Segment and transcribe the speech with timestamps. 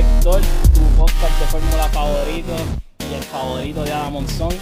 [0.00, 0.40] Sector,
[0.72, 2.52] tu podcast de fórmula favorito
[3.10, 4.52] y el favorito de Adam Monzón.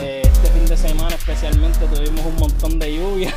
[0.00, 3.34] Eh, este fin de semana especialmente tuvimos un montón de lluvia.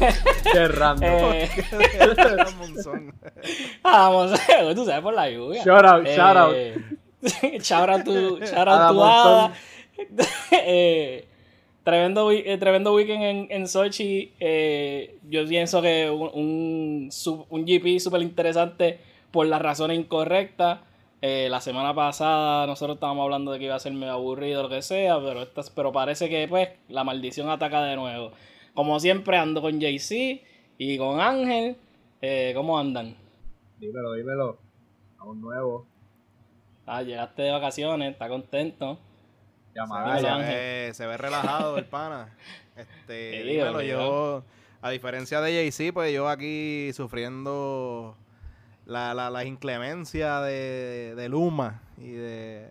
[0.52, 1.32] Qué random.
[1.32, 1.48] Eh,
[2.00, 3.14] Adam Monzón.
[3.84, 5.62] Adam Monzón, tú sabes por la lluvia.
[5.62, 7.62] Shout out, Eh, shout out.
[7.62, 9.52] shout out tu, shout out tu hada.
[10.50, 11.24] Eh,
[11.84, 14.32] tremendo, eh, tremendo weekend en, en Sochi.
[14.40, 17.10] Eh, yo pienso que un, un,
[17.48, 18.98] un GP súper interesante
[19.30, 20.80] por las razones incorrectas.
[21.22, 24.68] Eh, la semana pasada nosotros estábamos hablando de que iba a ser medio aburrido, lo
[24.70, 28.32] que sea, pero, estas, pero parece que pues la maldición ataca de nuevo.
[28.74, 30.42] Como siempre ando con JC
[30.78, 31.76] y con Ángel.
[32.22, 33.16] Eh, ¿Cómo andan?
[33.78, 34.58] Dímelo, dímelo.
[35.18, 35.86] A un nuevo.
[36.86, 38.98] Ah, llegaste de vacaciones, está contento.
[39.74, 42.36] Llamada Sí, se, ve, se ve relajado el pana.
[42.76, 44.42] Este, dímelo, yo,
[44.82, 48.16] a diferencia de Jay-Z, pues yo aquí sufriendo
[48.90, 52.68] la, la, las inclemencias de, de Luma y de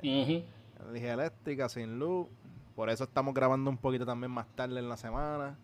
[0.90, 2.28] energía eléctrica sin luz.
[2.76, 5.58] Por eso estamos grabando un poquito también más tarde en la semana.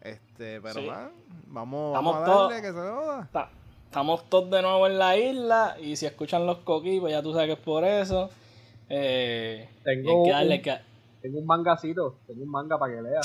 [0.00, 0.86] Este, pero Sí.
[0.86, 1.10] man,
[1.46, 3.28] vamos, vamos a todos- darle que se joda.
[3.86, 7.32] Estamos todos de nuevo en la isla y si escuchan los coquis, pues ya tú
[7.32, 8.28] sabes que es por eso.
[8.88, 10.78] Eh, Tengo que darle un- que-
[11.22, 12.18] Tengo un mangacito.
[12.26, 13.20] Tengo un manga para que lea.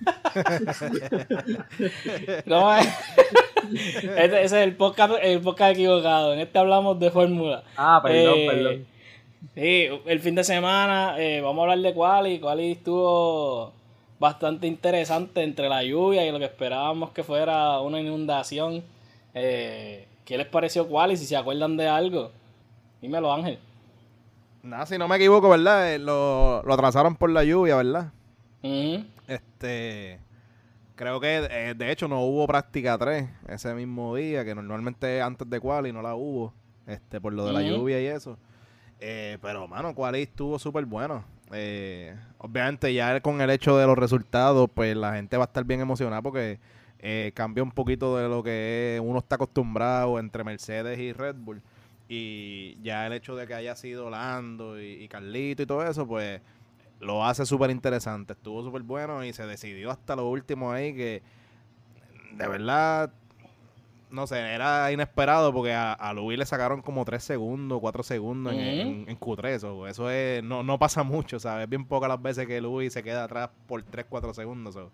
[2.48, 2.88] ¿Cómo es?
[3.72, 6.32] Este- ese es el podcast, el podcast equivocado.
[6.32, 7.62] En este hablamos de fórmula.
[7.76, 8.86] Ah, perdón, Eh, perdón.
[9.54, 12.38] Sí, el fin de semana eh, vamos a hablar de Quali.
[12.40, 13.72] Quali estuvo
[14.18, 18.82] bastante interesante entre la lluvia y lo que esperábamos que fuera una inundación.
[19.34, 21.16] Eh, ¿Qué les pareció Quali?
[21.16, 22.30] Si se acuerdan de algo,
[23.00, 23.58] dímelo Ángel.
[24.62, 25.94] Nada, si no me equivoco, ¿verdad?
[25.94, 28.12] Eh, Lo, lo atrasaron por la lluvia, ¿verdad?
[28.62, 29.04] Ujú.
[29.26, 30.18] Este,
[31.00, 35.48] creo que eh, de hecho no hubo práctica 3 ese mismo día, que normalmente antes
[35.48, 36.52] de Quali no la hubo,
[36.86, 38.36] este, por lo de la lluvia y eso.
[39.00, 41.24] Eh, pero, mano, Quali estuvo súper bueno.
[41.52, 45.64] Eh, obviamente ya con el hecho de los resultados, pues la gente va a estar
[45.64, 46.58] bien emocionada porque
[46.98, 51.62] eh, cambia un poquito de lo que uno está acostumbrado entre Mercedes y Red Bull.
[52.10, 56.06] Y ya el hecho de que haya sido Lando y, y Carlito y todo eso,
[56.06, 56.42] pues
[57.00, 58.34] lo hace súper interesante.
[58.34, 61.22] Estuvo súper bueno y se decidió hasta lo último ahí que
[62.32, 63.12] de verdad,
[64.10, 68.52] no sé, era inesperado porque a, a Louis le sacaron como 3 segundos, 4 segundos
[68.52, 69.46] en, en- en Q3.
[69.48, 71.64] Eso, eso es, no, no pasa mucho, ¿sabes?
[71.64, 74.74] Es bien pocas las veces que Louis se queda atrás por 3, 4 segundos.
[74.74, 74.90] so.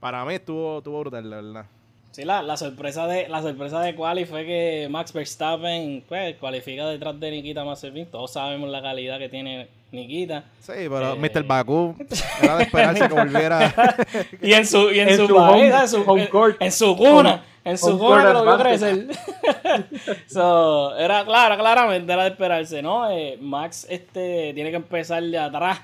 [0.00, 1.66] Para mí estuvo, estuvo brutal, de verdad.
[2.10, 6.86] Sí, la, la sorpresa de la sorpresa de Quali fue que Max Verstappen pues, cualifica
[6.86, 8.06] detrás de Nikita Mazepin.
[8.10, 10.44] Todos sabemos la calidad que tiene Nikita.
[10.60, 11.16] Sí, pero Eh.
[11.16, 11.42] Mr.
[11.44, 11.94] Baku
[12.42, 13.72] era de esperarse que volviera.
[14.42, 15.90] Y en su, y en En su, su país, home- ¿sabes?
[15.90, 16.56] Su- home en- court.
[16.62, 19.06] en su cuna, en su cuna que lo vio crecer.
[20.26, 23.10] so, era claro, claramente era de esperarse, ¿no?
[23.10, 25.78] Eh, Max este tiene que empezar de atrás.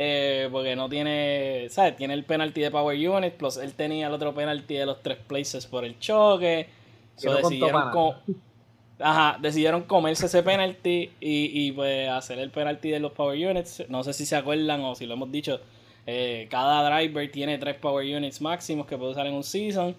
[0.00, 1.96] eh, porque no tiene, ¿sabes?
[1.96, 5.18] Tiene el penalty de Power Unit, plus él tenía el otro penalty de los tres
[5.26, 6.68] places por el choque.
[7.20, 8.14] Que So, decidieron, para co-
[9.00, 13.84] Ajá, decidieron comerse ese penalty y, y pues hacer el penalty de los Power Units.
[13.88, 15.60] No sé si se acuerdan o si lo hemos dicho.
[16.06, 19.94] eh, cada driver tiene tres Power Units máximos que puede usar en un season.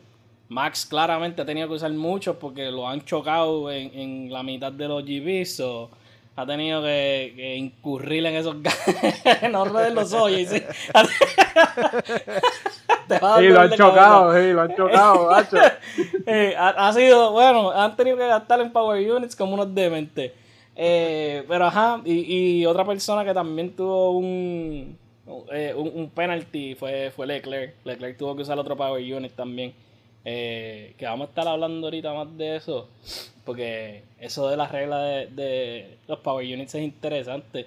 [0.50, 4.72] Max claramente ha tenido que usar muchos porque lo han chocado en, en la mitad
[4.72, 5.56] de los GBs.
[5.56, 5.92] So,
[6.36, 8.56] ha tenido que, que incurrir en esos
[9.52, 10.62] No rueden los ojos, sí.
[13.10, 15.58] Te va a dar Sí, lo han chocado, sí, lo han chocado, macho.
[16.26, 20.32] eh, ha, ha sido, bueno, han tenido que gastar en Power Units como unos dementes.
[20.82, 24.98] Eh, pero ajá, y, y otra persona que también tuvo un,
[25.52, 27.74] eh, un, un penalty fue, fue Leclerc.
[27.84, 29.74] Leclerc tuvo que usar otro Power Unit también.
[30.24, 32.88] Eh, que vamos a estar hablando ahorita más de eso.
[33.44, 37.66] Porque eso de las reglas de, de los Power Units es interesante.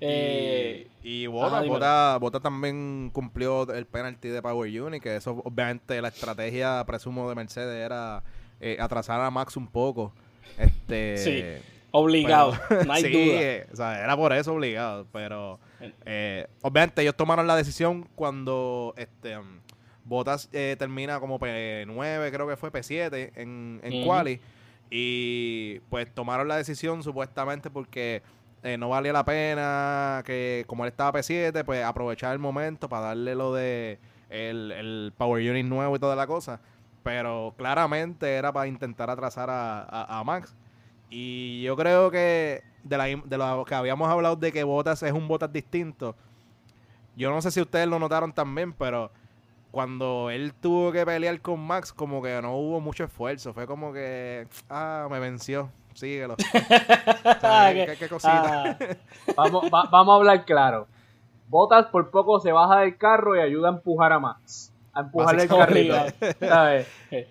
[0.00, 1.74] Eh, y y ajá, Bota, dímelo.
[1.74, 7.28] Bota, Bota también cumplió el penalty de Power Unit, que eso obviamente la estrategia, presumo,
[7.28, 8.22] de Mercedes era
[8.60, 10.12] eh, atrasar a Max un poco.
[10.58, 11.44] Este, Sí,
[11.90, 13.42] obligado, pero- no hay sí, duda.
[13.42, 15.58] eh, o sea, era por eso obligado, pero
[16.62, 19.60] obviamente ellos tomaron la decisión cuando este um,
[20.04, 24.40] Bottas eh, termina como P9, creo que fue P7 en, en quali
[24.90, 28.22] y pues tomaron la decisión supuestamente porque
[28.62, 33.06] eh, no valía la pena que como él estaba P7, pues aprovechar el momento para
[33.08, 33.98] darle lo de
[34.28, 36.60] el, el Power Unit nuevo y toda la cosa.
[37.02, 40.54] Pero claramente era para intentar atrasar a, a- a Max.
[41.08, 45.12] Y yo creo que de, la, de lo que habíamos hablado de que Botas es
[45.12, 46.14] un Botas distinto,
[47.16, 49.10] yo no sé si ustedes lo notaron también, pero
[49.70, 53.52] cuando él tuvo que pelear con Max, como que no hubo mucho esfuerzo.
[53.54, 55.70] Fue como que, ah, me venció.
[56.00, 56.36] Síguelo.
[56.36, 58.64] ¿Qué, que- qué- qué cosita?
[58.70, 58.76] ah,
[59.36, 60.86] Vamos, va- vamos a hablar claro.
[61.48, 64.72] Botas por poco se baja del carro y ayuda a empujar a Max.
[64.92, 65.94] A empujarle el carrito.
[66.40, 66.86] ¿sabes?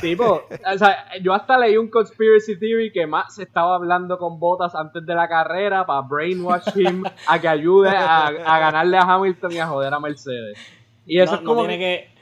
[0.00, 4.74] Tipo, o sea, yo hasta leí un conspiracy theory que Max estaba hablando con Botas
[4.74, 9.52] antes de la carrera para brainwash him a que ayude a, a ganarle a Hamilton
[9.52, 10.58] y a joder a Mercedes.
[11.04, 12.13] Y eso no, es no como tiene que.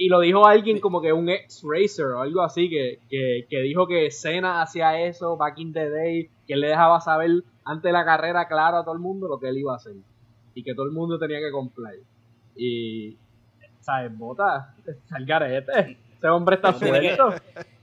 [0.00, 3.60] Y lo dijo alguien como que un ex racer o algo así que, que, que
[3.62, 7.82] dijo que Senna hacía eso back in the day, que él le dejaba saber antes
[7.82, 9.94] de la carrera claro a todo el mundo lo que él iba a hacer
[10.54, 11.98] y que todo el mundo tenía que comply.
[12.54, 13.16] Y
[13.80, 14.72] sabes, bota,
[15.08, 15.98] salgarete.
[16.16, 17.34] Ese hombre está suelto.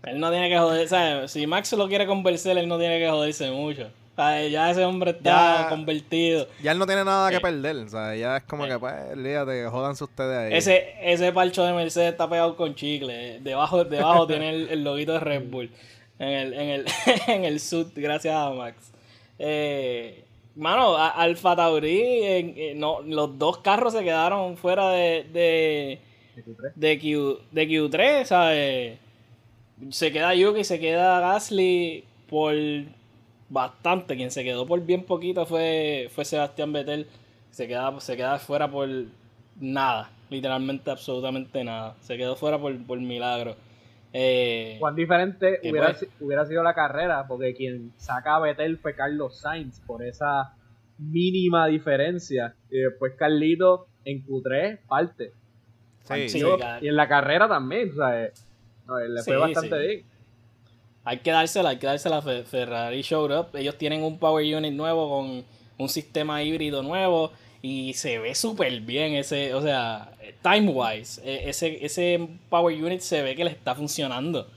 [0.04, 0.88] Él no tiene que joder.
[0.88, 1.32] ¿sabes?
[1.32, 3.90] Si Max lo quiere convencer, él no tiene que joderse mucho.
[4.18, 5.70] Ya ese hombre está Ya.
[5.70, 6.48] convertido.
[6.64, 7.42] Ya él no tiene nada que Eh.
[7.42, 10.58] perder, o sea, ya es como que, pues, olvídate, jódanse ustedes ahí.
[10.58, 13.40] Ese, ese parcho de Mercedes está pegado con chicle.
[13.42, 15.70] Debajo, debajo tiene el, el loguito de Red Bull.
[16.20, 16.86] En el, en el,
[17.28, 18.92] en el suit, gracias a Max.
[19.38, 20.24] Eh,
[20.56, 26.00] mano, a- Alfa Tauri, eh, no, los dos carros se quedaron fuera de, de,
[26.76, 28.98] de, Q, de Q3, ¿sabes?
[29.90, 32.54] Se queda Yuki, se queda Gasly por
[33.50, 34.16] bastante.
[34.16, 37.08] Quien se quedó por bien poquito fue, fue Sebastián Vettel.
[37.52, 38.88] Se queda, se queda fuera por
[39.60, 40.12] nada.
[40.30, 41.96] Literalmente, absolutamente nada.
[42.02, 43.56] Se quedó fuera por, por milagro.
[44.12, 48.96] Eh, Cuán diferente hubiera, pues- hubiera sido la carrera, porque quien saca a Vettel fue
[48.96, 50.54] Carlos Sainz por esa
[50.98, 52.56] mínima diferencia.
[52.70, 55.32] Y después Carlito en Q3 parte.
[56.04, 56.42] Sí, Sí,
[56.82, 58.32] Y en la carrera también, o sea, eh,
[58.88, 59.88] no, le fue Sí, bastante sí.
[59.88, 60.06] bien.
[61.06, 62.22] Hay que dársela, hay que dársela.
[62.22, 63.56] Fe- Ferrari showed up.
[63.56, 65.46] Ellos tienen un power unit nuevo con
[65.78, 67.32] un sistema híbrido nuevo
[67.62, 70.12] y se ve súper bien ese, o sea,
[70.44, 74.48] time wise, eh, ese, ese power unit se ve que le está funcionando.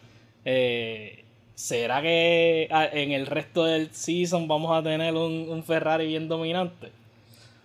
[0.45, 1.25] Eh,
[1.55, 6.29] ¿Será que ah, en el resto del season vamos a tener un, un Ferrari bien
[6.29, 6.91] dominante?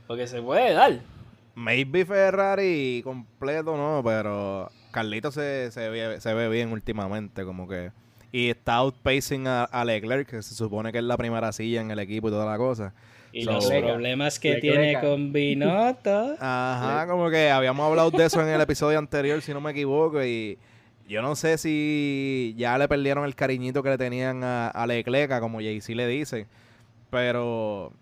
[0.07, 0.99] Porque se puede dar.
[1.55, 7.91] Maybe Ferrari completo no, pero Carlito se, se, ve, se ve bien últimamente, como que.
[8.33, 11.91] Y está outpacing a, a Leclerc, que se supone que es la primera silla en
[11.91, 12.93] el equipo y toda la cosa.
[13.31, 14.75] Y So- los problemas que Leclerc.
[14.75, 16.35] tiene con Binotto.
[16.41, 20.23] Ajá, como que habíamos hablado de eso en el episodio anterior, si no me equivoco,
[20.25, 20.57] y
[21.07, 25.39] yo no sé si ya le perdieron el cariñito que le tenían a, a Leclerc,
[25.39, 26.47] como Jay-Z le dice,
[27.11, 27.93] pero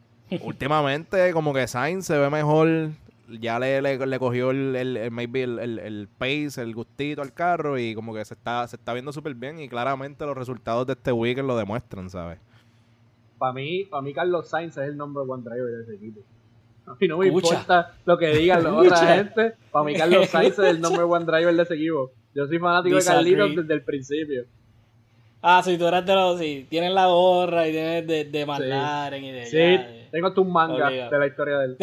[0.42, 2.92] últimamente como que Sainz se ve mejor,
[3.40, 7.22] ya le, le, le cogió el, el- el- maybe el, el- el pace, el gustito
[7.22, 10.36] al carro y como que se está, se está viendo súper bien y claramente los
[10.38, 12.40] resultados de este weekend lo demuestran, ¿sabes?
[13.38, 16.22] Para mí, para mí Carlos Sainz es el number one driver de ese equipo.
[16.86, 17.48] A mí no me Escucha.
[17.56, 19.54] importa lo que digan la otra gente.
[19.72, 22.12] Para mí Carlos Sainz es el number one driver de ese equipo.
[22.36, 23.32] Yo soy fanático Disagree.
[23.32, 24.46] de Carlitos desde el principio.
[25.42, 26.40] Ah, sí, tú eres de los.
[26.40, 29.46] Sí, tienes la gorra y tienes de, de McLaren y de.
[29.48, 31.10] Sí, ya, de- tengo hasta un manga Obligado.
[31.12, 31.78] de la historia de él.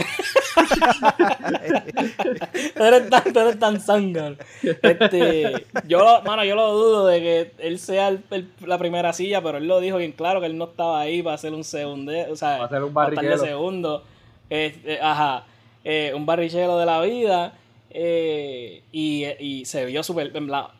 [2.74, 4.36] Tú eres tan, tú eres tan zángano.
[4.62, 9.12] Este, yo, lo- mano, yo lo dudo de que él sea el- el- la primera
[9.12, 11.64] silla, pero él lo dijo bien claro que él no estaba ahí para hacer un
[11.64, 13.38] segundo, o sea, Para hacer un barriquero.
[13.38, 14.02] segundo.
[14.50, 15.44] Este, ajá,
[15.84, 17.54] eh, un barrichero de la vida.
[17.90, 20.30] eh, y, y se vio súper,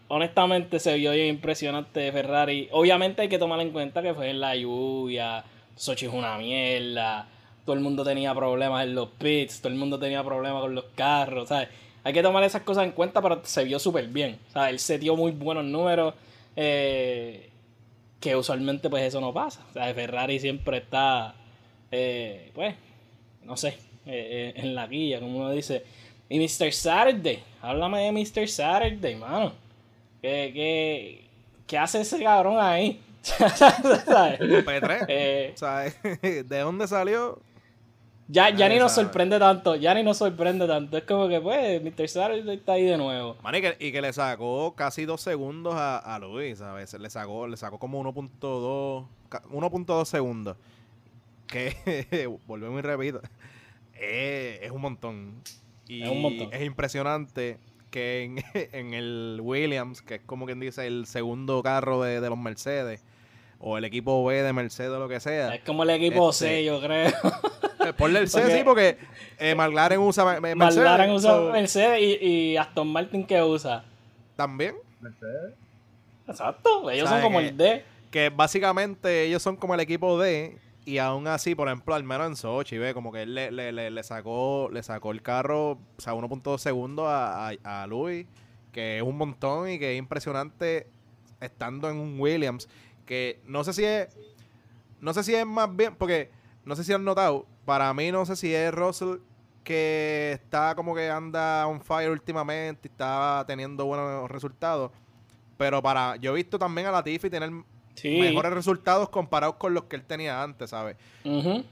[0.09, 2.69] honestamente se vio bien impresionante de Ferrari.
[2.71, 5.43] Obviamente hay que tomar en cuenta que fue en la lluvia,
[5.75, 7.27] Sochi es una mierda,
[7.69, 10.87] todo el mundo tenía problemas en los pits, todo el mundo tenía problemas con los
[10.95, 11.69] carros, ¿sabes?
[12.03, 14.39] Hay que tomar esas cosas en cuenta, pero se vio súper bien.
[14.49, 16.15] O sea, él se dio muy buenos números,
[16.57, 17.51] eh,
[18.21, 19.67] que usualmente pues eso no pasa.
[19.69, 21.35] O sea, Ferrari siempre está,
[21.91, 22.75] eh, pues,
[23.45, 23.75] no sé, eh,
[24.07, 25.85] eh, en la guía, como uno dice.
[26.31, 26.73] Y Mr.
[26.73, 28.49] Saturday, háblame de Mr.
[28.49, 29.53] Saturday, mano.
[30.23, 31.25] ¿Qué, qué,
[31.67, 32.99] qué hace ese cabrón ahí?
[33.23, 34.41] ¿Sabes?
[34.41, 35.05] P3.
[35.09, 37.41] Eh, ¿de dónde salió?
[38.29, 40.97] Ya, ya ni nos sorprende tanto, ya ni nos sorprende tanto.
[40.99, 42.09] Es como que, pues, Mr.
[42.09, 43.37] Saturday está ahí de nuevo.
[43.43, 46.93] Man, y, que, y que le sacó casi dos segundos a, a Luis, ¿sabes?
[46.95, 50.57] Le sacó, le sacó como 1.2 ca- 1.2 segundos.
[51.47, 53.21] Que, volvemos y repito,
[53.95, 55.43] eh, es un montón.
[55.89, 56.51] Y Es un montón.
[56.53, 57.59] es impresionante
[57.91, 62.29] que en, en el Williams, que es como quien dice el segundo carro de, de
[62.29, 63.03] los Mercedes,
[63.61, 65.55] o el equipo B de Mercedes o lo que sea.
[65.55, 67.11] Es como el equipo Este, C, yo creo.
[67.93, 68.99] Ponle el C, sí, porque
[69.39, 70.57] eh, McLaren usa Mercedes.
[70.57, 73.85] McLaren usa so, Mercedes y, y Aston Martin que usa.
[74.37, 74.77] También.
[75.01, 75.55] Mercedes.
[76.27, 77.85] Exacto, ellos son ¿Sabe como el D.
[78.11, 82.27] que básicamente ellos son como el equipo D y aún así, por ejemplo, al menos
[82.27, 85.73] en Sochi, ve, como que él le, le, le, le sacó le sacó el carro,
[85.73, 88.27] o sea, 1.2 segundos a, a, a Luis,
[88.73, 90.87] que es un montón y que es impresionante
[91.41, 92.69] estando en un Williams,
[93.07, 94.09] que no sé si es
[95.01, 96.31] no sé si es más bien, porque
[96.65, 99.17] no sé si han notado, para mí no sé si es Russell
[99.63, 104.91] que está como que anda on fire últimamente y está teniendo buenos resultados.
[105.59, 107.51] Pero para, yo he visto también a Latifi tener
[107.95, 108.17] Sí.
[108.21, 110.97] mejores resultados comparados con los que él tenía antes, ¿sabes?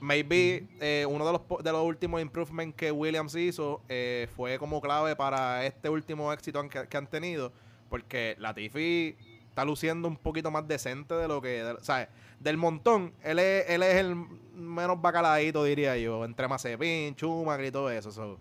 [0.00, 4.82] Maybe eh, uno de los, de los últimos improvements que Williams hizo eh, fue como
[4.82, 7.52] clave para este último éxito que, que han tenido,
[7.88, 9.16] porque Latifi
[9.56, 12.08] está luciendo un poquito más decente de lo que, de- ¿sabes?
[12.38, 14.14] Del montón, él es, él es el
[14.54, 18.12] menos bacaladito, diría yo, entre Mazepin, Schumacher y todo eso.
[18.12, 18.38] So,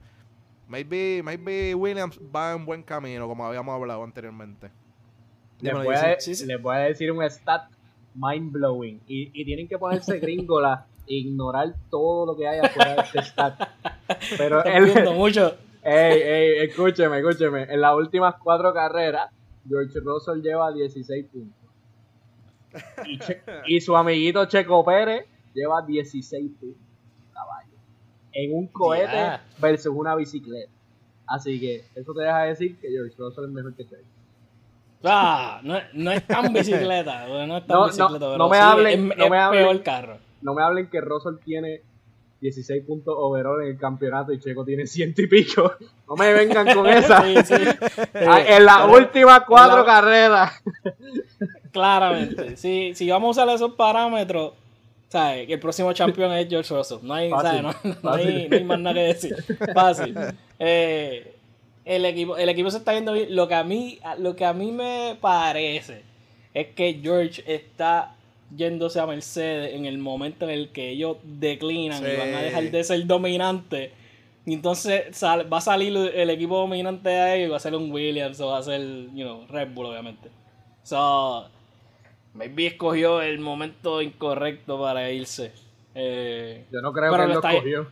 [0.67, 4.69] maybe, maybe Williams va en buen camino, como habíamos hablado anteriormente.
[5.61, 6.23] Les voy, a, Jesse.
[6.25, 6.45] Sí, sí.
[6.47, 7.69] les voy a decir un stat
[8.13, 8.99] mind blowing.
[9.07, 13.21] Y, y tienen que ponerse gringola e ignorar todo lo que hay afuera de este
[13.21, 13.69] stat.
[14.37, 15.55] Pero él, mucho.
[15.81, 17.63] ey, ey, escúcheme, escúcheme.
[17.73, 19.31] En las últimas cuatro carreras,
[19.67, 21.57] George Russell lleva 16 puntos.
[23.05, 26.81] Y, Che- y su amiguito Checo Pérez lleva 16 puntos.
[27.33, 27.71] Caballo.
[28.33, 29.43] En un cohete Ya.
[29.59, 30.71] versus una bicicleta.
[31.27, 34.03] Así que eso te deja decir que George Russell es mejor que Checo.
[35.03, 37.27] Ah, no, no es tan bicicleta.
[37.47, 39.63] no es tan No, bicicleta, no me hablen, es, no es me hablen.
[39.63, 40.17] peor carro.
[40.41, 41.81] No me hablen que Russell tiene
[42.45, 45.73] 16 puntos overall en el campeonato y Checo tiene ciento y pico.
[46.07, 47.21] No me vengan con esa.
[47.25, 47.55] Sí, sí.
[48.27, 50.61] Ah, en las últimas cuatro la- carreras.
[51.71, 52.57] Claramente.
[52.57, 54.53] Si, si vamos a usar esos parámetros,
[55.09, 55.47] ¿sabes?
[55.47, 56.97] Que el próximo campeón es George Russell.
[57.03, 57.63] No hay, Fácil, ¿sabes?
[57.63, 57.69] No,
[58.01, 58.49] no hay, fácil.
[58.49, 59.35] no hay más nada que decir.
[59.73, 60.15] Fácil.
[60.59, 61.35] Eh,
[61.85, 63.35] el, equipo, el equipo se está viendo bien.
[63.35, 66.03] Lo que, a mí, lo que a mí me parece
[66.53, 68.15] es que George está
[68.55, 72.63] yéndose a Mercedes en el momento en el que ellos declinan y van a dejar
[72.71, 73.91] de ser dominantes.
[74.45, 77.73] Y entonces sal- va a salir el equipo dominante de ahí y va a ser
[77.75, 78.81] un Williams o va a ser,
[79.13, 80.29] you know, Red Bull, obviamente.
[80.83, 81.47] So,
[82.35, 85.51] maybe escogió el momento incorrecto para irse.
[85.95, 87.87] Eh, Yo no creo que él lo escogió.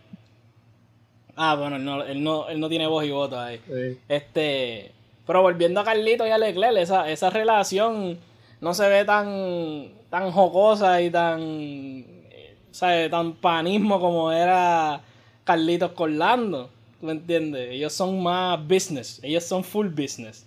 [1.36, 3.60] ah, bueno, él no, él, no, él no tiene voz y voto ahí.
[3.66, 3.98] Sí.
[4.08, 4.92] Este,
[5.26, 8.20] pero volviendo a Carlito y a Leclerc, esa, esa relación
[8.64, 13.12] no se ve tan, tan jocosa y tan, eh, ¿sabes?
[13.12, 15.02] tan panismo como era
[15.44, 16.70] Carlitos con Lando.
[17.00, 17.70] ¿Tú me entiendes?
[17.72, 20.46] Ellos son más business, ellos son full business.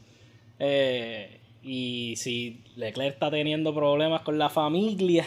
[0.59, 5.27] Eh, y si Leclerc está teniendo problemas con la familia,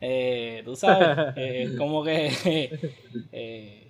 [0.00, 2.70] eh, tú sabes, eh, como que
[3.32, 3.86] eh,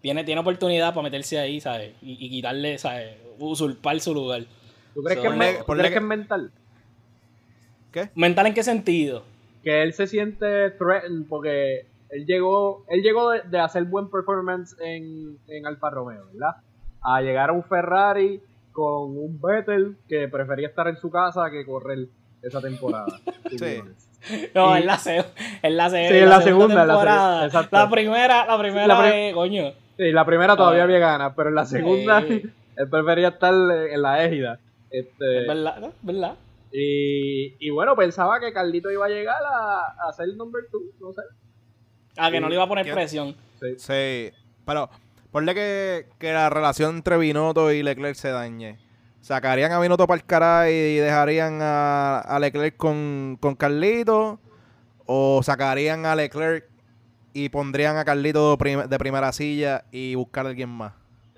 [0.00, 1.92] tiene, tiene oportunidad para meterse ahí, ¿sabes?
[2.02, 3.16] Y, y quitarle, ¿sabes?
[3.38, 4.44] Usurpar su lugar.
[4.94, 6.52] ¿Tú crees, So, que, es, ¿tú crees que- que es mental?
[7.92, 8.10] ¿Qué?
[8.14, 9.22] ¿Mental en qué sentido?
[9.62, 14.74] Que él se siente threatened porque él llegó él llegó de, de hacer buen performance
[14.80, 16.56] en, en Alfa Romeo, ¿verdad?
[17.02, 18.40] A llegar a un Ferrari
[18.72, 22.06] con un Vettel que prefería estar en su casa que correr
[22.42, 23.06] esa temporada.
[23.50, 23.80] Sí.
[24.54, 25.18] No, Y- es la, se-
[25.62, 27.48] es la, se- Sí, es la segunda, temporada.
[27.72, 29.72] La primera, la primera La coño.
[29.96, 30.84] Sí, la primera todavía Ah.
[30.84, 32.40] había ganas, pero en la segunda Sí.
[32.76, 34.58] él prefería estar en la égida.
[34.90, 35.92] Este, Es verdad, ¿no?
[36.02, 36.34] ¿verdad?
[36.72, 40.80] Y, y bueno, pensaba que Carlito iba a llegar a, a ser el number two,
[41.00, 41.22] no sé.
[42.16, 42.92] Ah, que no le iba a poner ¿Qué?
[42.92, 43.34] presión.
[43.60, 43.66] Sí.
[43.78, 44.30] Sí,
[44.66, 44.90] pero
[45.30, 48.78] ponle que, que la relación entre Binotto y Leclerc se dañe.
[49.20, 54.40] ¿Sacarían a Binotto para el caray y dejarían a, a Leclerc con, con Carlito?
[55.06, 56.68] ¿O sacarían a Leclerc
[57.34, 60.92] y pondrían a Carlito prim- de primera silla y buscar a alguien más?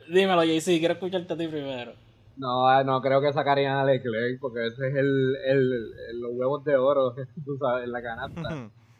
[0.09, 1.93] Dímelo, JC, quiero escucharte a ti primero.
[2.37, 5.73] No, no creo que sacarían a Leclerc porque ese es el, el,
[6.11, 7.15] el- los huevos de oro,
[7.45, 8.49] tú sabes, en la canasta.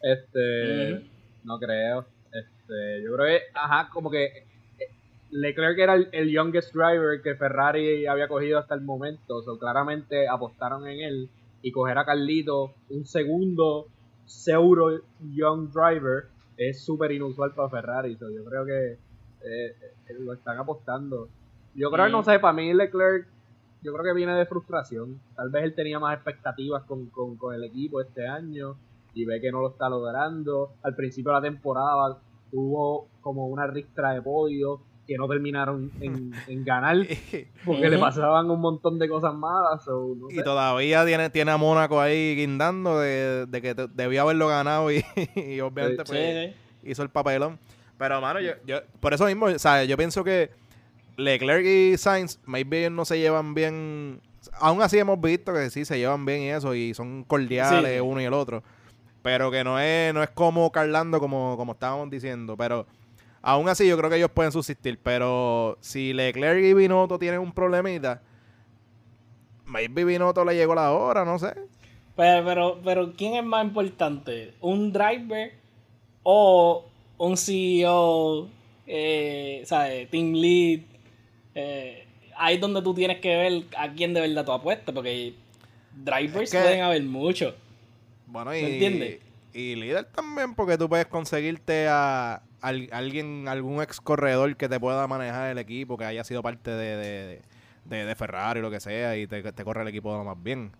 [0.01, 1.09] Este,
[1.43, 2.05] no creo.
[2.31, 4.87] Este, yo creo que, ajá, como que eh,
[5.31, 9.41] Leclerc era el, el youngest driver que Ferrari había cogido hasta el momento.
[9.43, 11.29] So, claramente apostaron en él
[11.61, 13.87] y coger a Carlito, un segundo
[14.25, 16.25] pseudo young driver,
[16.57, 18.15] es súper inusual para Ferrari.
[18.17, 19.67] So, yo creo que eh,
[20.09, 21.27] eh, lo están apostando.
[21.75, 23.27] Yo creo que no sé, para mí Leclerc,
[23.83, 25.19] yo creo que viene de frustración.
[25.35, 28.75] Tal vez él tenía más expectativas con, con, con el equipo este año
[29.13, 30.71] y ve que no lo está logrando.
[30.83, 32.17] Al principio de la temporada
[32.51, 36.97] tuvo como una ristra de podio que no terminaron en, en ganar
[37.63, 39.85] porque le pasaban un montón de cosas malas.
[39.87, 44.47] no y todavía tiene, tiene a Mónaco ahí guindando de, de que te- debía haberlo
[44.47, 45.03] ganado y,
[45.35, 46.11] y obviamente Sí.
[46.11, 46.53] pues, Sí,
[46.83, 46.89] sí.
[46.91, 47.59] hizo el papelón.
[47.99, 50.49] Pero, mano, yo, yo, por eso mismo, o sea, yo pienso que
[51.17, 54.21] Leclerc y Sainz, maybe ellos no se llevan bien.
[54.59, 57.99] Aún así hemos visto que sí se llevan bien y eso, y son cordiales Sí.
[57.99, 58.63] uno y el otro.
[59.21, 62.55] Pero que no es, no es como Carlando, como, como estábamos diciendo.
[62.55, 62.85] Pero
[63.41, 64.99] aún así yo creo que ellos pueden subsistir.
[65.01, 68.21] Pero si Leclerc y Binotto tienen un problemita,
[69.65, 71.53] maybe Binotto le llegó la hora, no sé.
[72.15, 74.53] Pero, pero, pero, ¿quién es más importante?
[74.61, 75.53] ¿Un driver
[76.23, 76.85] o
[77.17, 78.47] un CEO,
[78.87, 80.09] eh, ¿sabes?
[80.09, 80.81] Team lead.
[81.55, 82.05] Eh,
[82.37, 85.33] ahí es donde tú tienes que ver a quién de verdad tú apuestas, porque
[85.95, 87.53] drivers Es que- pueden haber muchos.
[88.27, 89.19] Bueno, ¿Me y, entiendes?
[89.53, 94.79] y líder también, porque tú puedes conseguirte a, al- alguien, algún ex corredor que te
[94.79, 97.41] pueda manejar el equipo, que haya sido parte de, de,
[97.85, 100.71] de, de Ferrari o lo que sea, y te, te corre el equipo más bien.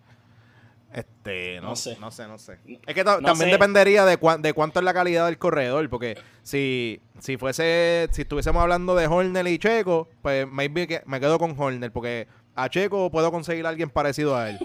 [0.92, 1.96] Este, no, No sé.
[2.00, 2.58] no sé, no sé.
[2.86, 3.52] Es que No también sé.
[3.52, 8.22] dependería de, cuán- de cuánto es la calidad del corredor, porque si, si fuese, si
[8.22, 12.68] estuviésemos hablando de Horner y Checo, pues maybe que me quedo con Horner, porque a
[12.70, 14.58] Checo puedo conseguir a alguien parecido a él.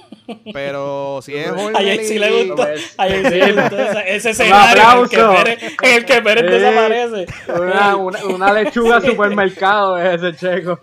[0.53, 2.65] Pero si es Horner A Jay sí le gustó.
[2.65, 2.95] ves.
[2.97, 5.17] A Jay sí le gustó ese, ese escenario en el que.
[5.17, 6.51] Pérez, en el que Pérez Sí.
[6.59, 7.25] desaparece.
[7.61, 10.79] Una, una, una lechuga supermercado es ese checo.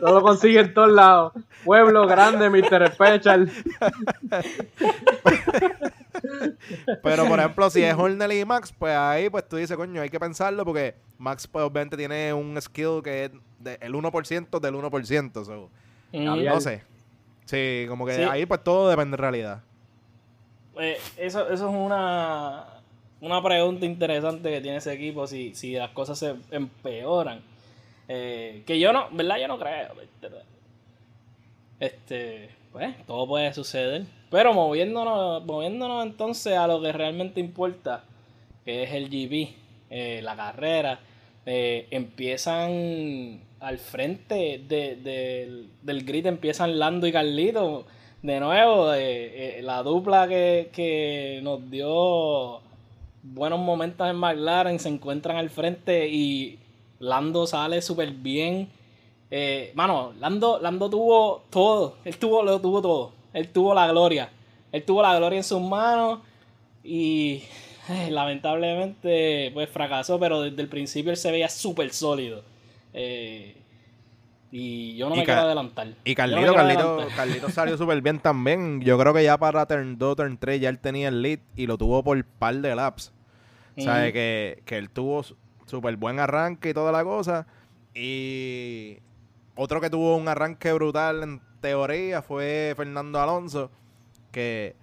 [0.00, 1.32] Todo lo consigue en todos lados.
[1.64, 2.92] Pueblo grande, Mr.
[2.92, 3.50] Special.
[7.02, 10.08] Pero, por ejemplo, si es Horner y Max, pues ahí pues tú dices, coño, hay
[10.10, 14.74] que pensarlo porque Max pues obviamente tiene un skill que es de- el 1% del
[14.74, 15.44] 1%.
[15.44, 15.70] so,
[16.14, 16.82] Había- no sé.
[17.44, 18.22] Sí, como que Sí.
[18.22, 19.62] ahí pues todo depende en realidad.
[20.78, 22.64] Eh, eso, eso es una,
[23.20, 27.40] una pregunta interesante que tiene ese equipo si, si las cosas se empeoran.
[28.08, 29.36] Eh, que yo no, ¿verdad?
[29.38, 29.94] Yo no creo.
[31.80, 34.04] Este, pues, todo puede suceder.
[34.30, 38.04] Pero moviéndonos, moviéndonos entonces a lo que realmente importa,
[38.64, 39.54] que es el GP,
[39.90, 40.98] eh, la carrera,
[41.46, 47.86] eh, empiezan al frente de- del- del grid, empiezan Lando y Carlito.
[48.22, 52.60] De nuevo, eh, la dupla que, que nos dio
[53.22, 56.58] buenos momentos en McLaren se encuentran al frente y
[57.00, 58.68] Lando sale súper bien.
[59.30, 61.96] Eh, mano, Lando, Lando tuvo todo.
[62.04, 63.12] Él tuvo, lo tuvo todo.
[63.32, 64.30] Él tuvo la gloria.
[64.72, 66.20] Él tuvo la gloria en sus manos.
[66.82, 67.42] Y
[68.10, 70.18] lamentablemente, pues fracasó.
[70.18, 72.42] Pero desde el principio él se veía súper sólido.
[72.94, 73.56] Eh,
[74.50, 75.88] y yo no Y me quiero adelantar.
[76.04, 77.16] Y Yo no Carlito, Carlito, adelantar.
[77.16, 78.80] Carlito salió súper bien también.
[78.80, 81.66] Yo creo que ya para Turn 2, Turn 3 ya él tenía el lead y
[81.66, 83.12] lo tuvo por par de laps.
[83.76, 84.12] O sea, Ujú.
[84.12, 85.24] que, que él tuvo
[85.66, 87.46] súper buen arranque y toda la cosa.
[87.94, 88.98] Y
[89.56, 93.72] otro que tuvo un arranque brutal en teoría fue Fernando Alonso.
[94.30, 94.76] Que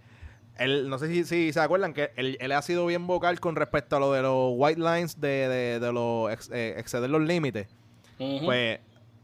[0.58, 3.56] él, no sé si, si se acuerdan, que él, él ha sido bien vocal con
[3.56, 7.22] respecto a lo de los white lines, de, de, de los ex- eh, exceder los
[7.22, 7.68] límites.
[8.44, 8.80] Pues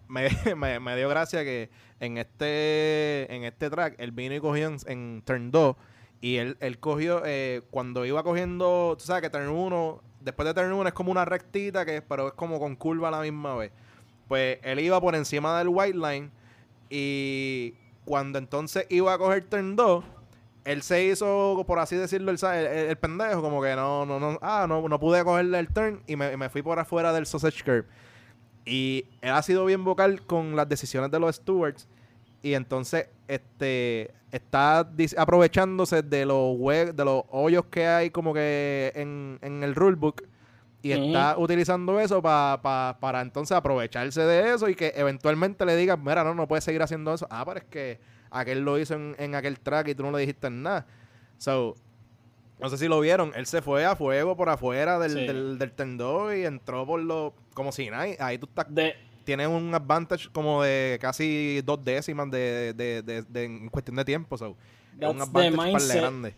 [0.55, 5.21] me, me, dio gracia que en este en este track él vino y cogió en,
[5.23, 5.75] turn 2
[6.21, 10.53] y él, él cogió eh, cuando iba cogiendo, tú sabes que turn 1, después de
[10.53, 13.55] turn 1 es como una rectita que pero es como con curva a la misma
[13.55, 13.71] vez.
[14.27, 16.31] Pues él iba por encima del white line
[16.89, 20.03] y cuando entonces iba a coger turn 2
[20.65, 24.37] él se hizo, por así decirlo, el, el, el pendejo, como que no, no, no,
[24.41, 27.63] ah, no, no pude cogerle el turn y me, me fui por afuera del sausage
[27.63, 27.85] curve.
[28.67, 31.87] Y él ha sido bien vocal con las decisiones de los stewards.
[32.43, 34.85] Y entonces este está
[35.17, 40.23] aprovechándose de los hue- de los hoyos que hay como que en, en el rulebook.
[40.83, 45.75] Y está utilizando eso pa- pa- para entonces aprovecharse de eso y que eventualmente le
[45.75, 47.27] digan, mira, no, no puedes seguir haciendo eso.
[47.31, 47.99] Ah, pero es que
[48.29, 50.85] aquel lo hizo en, en aquel track y tú no le dijiste nada.
[51.37, 51.75] So,
[52.59, 55.25] no sé si lo vieron, él se fue a fuego por afuera del, Sí.
[55.27, 58.05] del, del tendón y entró por lo como si nada.
[58.19, 63.21] Ahí tú estás De, tienes un advantage como de casi dos décimas de, de, de,
[63.23, 64.37] de- en cuestión de tiempo.
[64.37, 64.55] So.
[64.99, 66.01] Es un That's the advantage de mindset.
[66.01, 66.35] grande.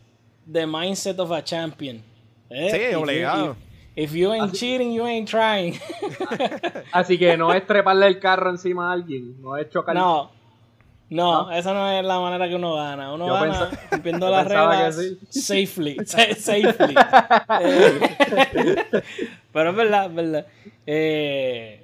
[0.51, 2.03] the mindset of a champion.
[2.49, 3.51] Eh, Sí, if you- obligado.
[3.95, 5.79] If, if you ain't cheating, you ain't trying.
[6.91, 9.95] Así que no es treparle el carro encima a alguien, no es chocar.
[9.95, 10.31] no.
[11.09, 11.51] No, ¿No?
[11.51, 13.11] esa no es la manera que uno gana.
[13.13, 15.97] Uno Yo gana cumpliendo las reglas safely.
[16.05, 16.95] sa- safely.
[17.61, 18.75] Eh,
[19.53, 20.45] pero es verdad, es verdad.
[20.85, 21.83] Eh,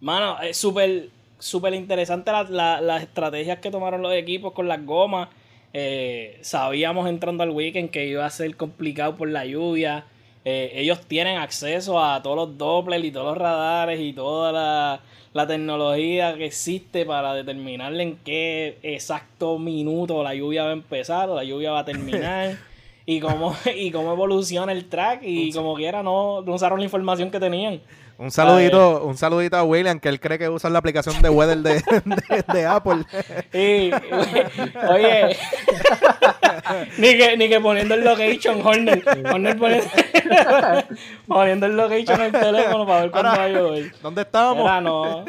[0.00, 4.84] mano, es súper súper interesante la- la- las estrategias que tomaron los equipos con las
[4.86, 5.28] gomas.
[5.72, 10.04] Eh, sabíamos entrando al weekend que iba a ser complicado por la lluvia.
[10.44, 15.00] Eh, ellos tienen acceso a todos los Doppler y todos los radares y toda la,
[15.32, 21.28] la tecnología que existe para determinar en qué exacto minuto la lluvia va a empezar
[21.30, 22.56] o la lluvia va a terminar.
[23.06, 27.30] y cómo, y cómo evoluciona el track y como quiera no, no usaron la información
[27.30, 27.80] que tenían.
[28.22, 31.58] Un saludito, un saludito a William, que él cree que usa la aplicación de weather
[31.58, 33.04] de, de, de Apple.
[33.52, 33.90] Y,
[34.88, 35.36] oye,
[36.98, 39.86] ni, que, ni que poniendo el location, Horner, Horner poniendo,
[41.26, 43.92] poniendo el location en el teléfono para ver cuándo va a llover.
[44.00, 44.64] ¿Dónde estábamos?
[44.66, 45.24] Era no.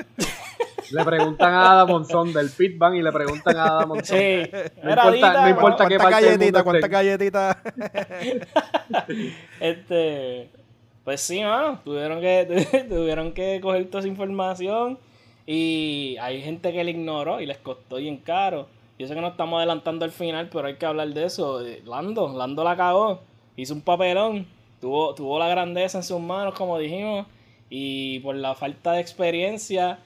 [0.91, 4.17] Le preguntan a Adam Monzón del pit van y le preguntan a Adam Monzón.
[4.17, 4.49] Sí.
[4.83, 6.63] No Era importa- Dita, no importa qué ¿Cuántas parte del mundo galletitas?
[6.63, 6.91] ¿Cuántas estén?
[6.91, 7.57] galletitas?
[9.59, 10.51] Este.
[11.03, 14.97] Pues sí, mano, tuvieron que, tuvieron que coger toda esa información
[15.45, 18.67] y hay gente que le ignoró y les costó bien caro.
[18.97, 21.61] Yo sé que no estamos adelantando al final, pero hay que hablar de eso.
[21.85, 23.19] Lando, Lando la cagó,
[23.57, 24.47] hizo un papelón,
[24.79, 27.27] tuvo, tuvo la grandeza en sus manos, como dijimos,
[27.69, 29.99] y por la falta de experiencia,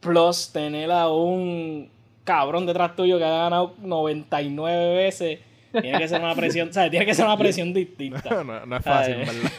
[0.00, 1.88] plus tener a un
[2.24, 5.40] cabrón detrás tuyo que ha ganado 99 veces
[5.80, 6.90] tiene que ser una presión, ¿sabes?
[6.90, 8.42] Tiene que ser una presión distinta.
[8.44, 9.50] No, es fácil, ¿verdad?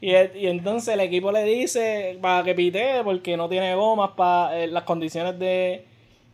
[0.00, 4.58] y, y, entonces el equipo le dice para que pite porque no tiene gomas para
[4.58, 5.84] eh, las condiciones de,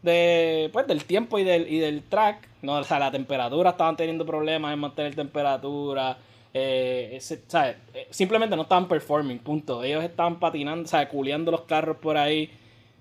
[0.02, 2.48] de pues, del tiempo y del, y del track.
[2.62, 6.18] No, o sea, la temperatura estaban teniendo problemas en mantener temperatura.
[6.58, 7.76] Eh, ¿sabes?
[7.92, 9.84] Eh, simplemente no estaban performing, punto.
[9.84, 11.08] Ellos estaban patinando, ¿sabes?
[11.08, 12.50] Culeando los carros por ahí.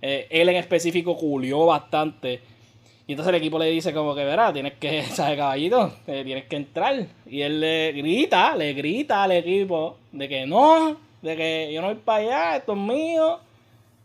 [0.01, 2.41] Eh, él en específico culió bastante.
[3.07, 5.93] Y entonces el equipo le dice como que, verá, tienes que, ¿sabes, caballito?
[6.07, 7.05] Eh, tienes que entrar.
[7.27, 11.87] Y él le grita, le grita al equipo de que no, de que yo no
[11.87, 13.39] voy para allá, esto es mío.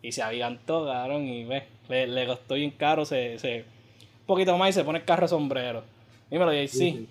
[0.02, 4.70] Y se agigantó, cabrón, y ve, le, costó bien caro, se, se, un poquito más
[4.70, 5.82] y se pone el carro sombrero.
[6.30, 6.68] Dímelo, JC.
[6.68, 7.08] Sí,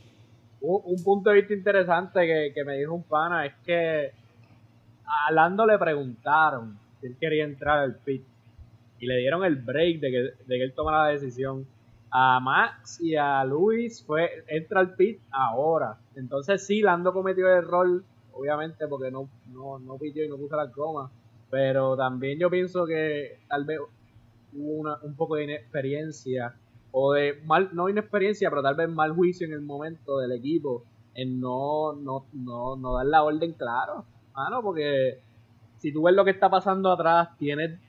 [0.61, 4.11] Un, punto de vista interesante que, que me dijo un pana es que
[5.05, 8.23] a Lando le preguntaron si él quería entrar al pit
[8.99, 11.65] y le dieron el break de que, de que él tomara la decisión
[12.11, 15.97] a Max y a Luis fue entra al pit ahora.
[16.15, 20.55] Entonces sí, Lando cometió el error, obviamente porque no, no, no pitió y no puso
[20.55, 21.11] la coma.
[21.49, 23.79] Pero también yo pienso que tal vez
[24.53, 26.55] hubo una, un poco de inexperiencia
[26.91, 30.83] o de mal, no inexperiencia, pero tal vez mal juicio en el momento del equipo
[31.15, 34.05] en no, no, no, no dar la orden claro.
[34.33, 35.19] Mano, porque
[35.77, 37.79] si tú ves lo que está pasando atrás, tienes,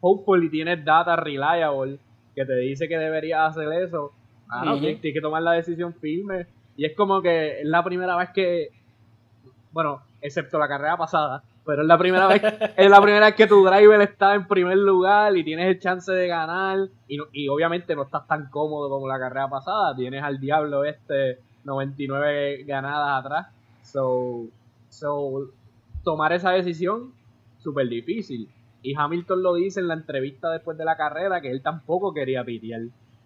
[0.00, 1.98] hopefully tienes data reliable
[2.40, 4.12] que te dice que deberías hacer eso,
[4.48, 6.46] ah, no, tienes, que tomar la decisión firme.
[6.76, 8.70] Y es como que es la primera vez que,
[9.72, 12.42] bueno, excepto la carrera pasada, pero es la primera vez,
[12.76, 16.10] es la primera vez que tu driver está en primer lugar y tienes el chance
[16.10, 16.88] de ganar.
[17.08, 19.94] Y, y obviamente no estás tan cómodo como la carrera pasada.
[19.94, 23.46] Tienes al diablo este 99 ganadas atrás.
[23.82, 24.46] So,
[24.88, 25.50] so
[26.02, 27.12] tomar esa decisión,
[27.62, 28.48] súper difícil.
[28.82, 32.44] Y Hamilton lo dice en la entrevista después de la carrera que él tampoco quería
[32.44, 32.80] pitear.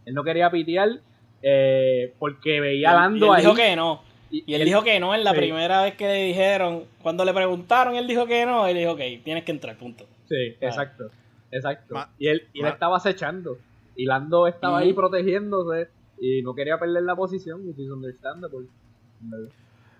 [0.04, 1.00] Él no quería pitear
[1.42, 4.02] eh, porque veía a Lando y él dijo que no.
[4.30, 6.84] Y, él, dijo que no en la primera vez que le dijeron.
[7.02, 8.66] Cuando le preguntaron, él dijo que no.
[8.66, 10.06] Él dijo, ok, tienes que entrar, punto.
[10.28, 11.10] Sí, exacto.
[11.52, 11.94] Exacto.
[12.18, 13.58] y él, y él estaba acechando.
[13.94, 15.88] Y Lando estaba ahí protegiéndose
[16.18, 17.62] y no quería perder la posición.
[17.64, 18.66] Y understandable.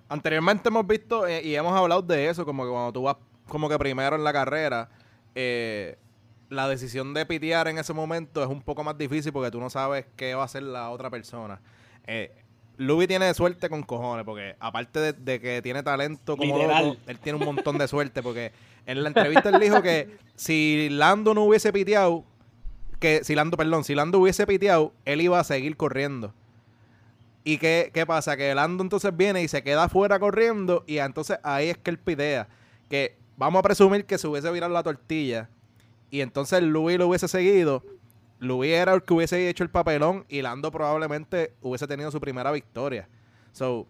[0.09, 3.17] Anteriormente hemos visto eh, y hemos hablado de eso, como que cuando tú vas
[3.49, 4.89] como que primero en la carrera
[5.35, 5.97] eh,
[6.49, 9.71] la decisión de pitear en ese momento es un poco más difícil porque tú no
[9.71, 11.61] sabes qué va a hacer la otra persona.
[12.07, 12.33] Eh,
[13.07, 17.45] tiene suerte con cojones, porque aparte de, que tiene talento como loco, él tiene un
[17.45, 18.53] montón de suerte, porque
[18.87, 22.25] en la entrevista él dijo que si Lando no hubiese piteado,
[22.99, 26.33] que si Lando, perdón, si Lando hubiese piteado, él iba a seguir corriendo.
[27.45, 28.37] ¿Y qué, qué pasa?
[28.37, 31.99] Que Lando entonces viene y se queda afuera corriendo y entonces ahí es que él
[31.99, 32.49] pitea.
[32.89, 35.49] Que vamos a presumir que se hubiese virado la tortilla
[36.11, 37.83] y entonces Louis lo hubiese seguido,
[38.39, 42.53] Louis era el que hubiese hecho el papelón y Lando probablemente hubiese tenido su primera
[42.53, 43.09] victoria.
[43.53, 43.87] So,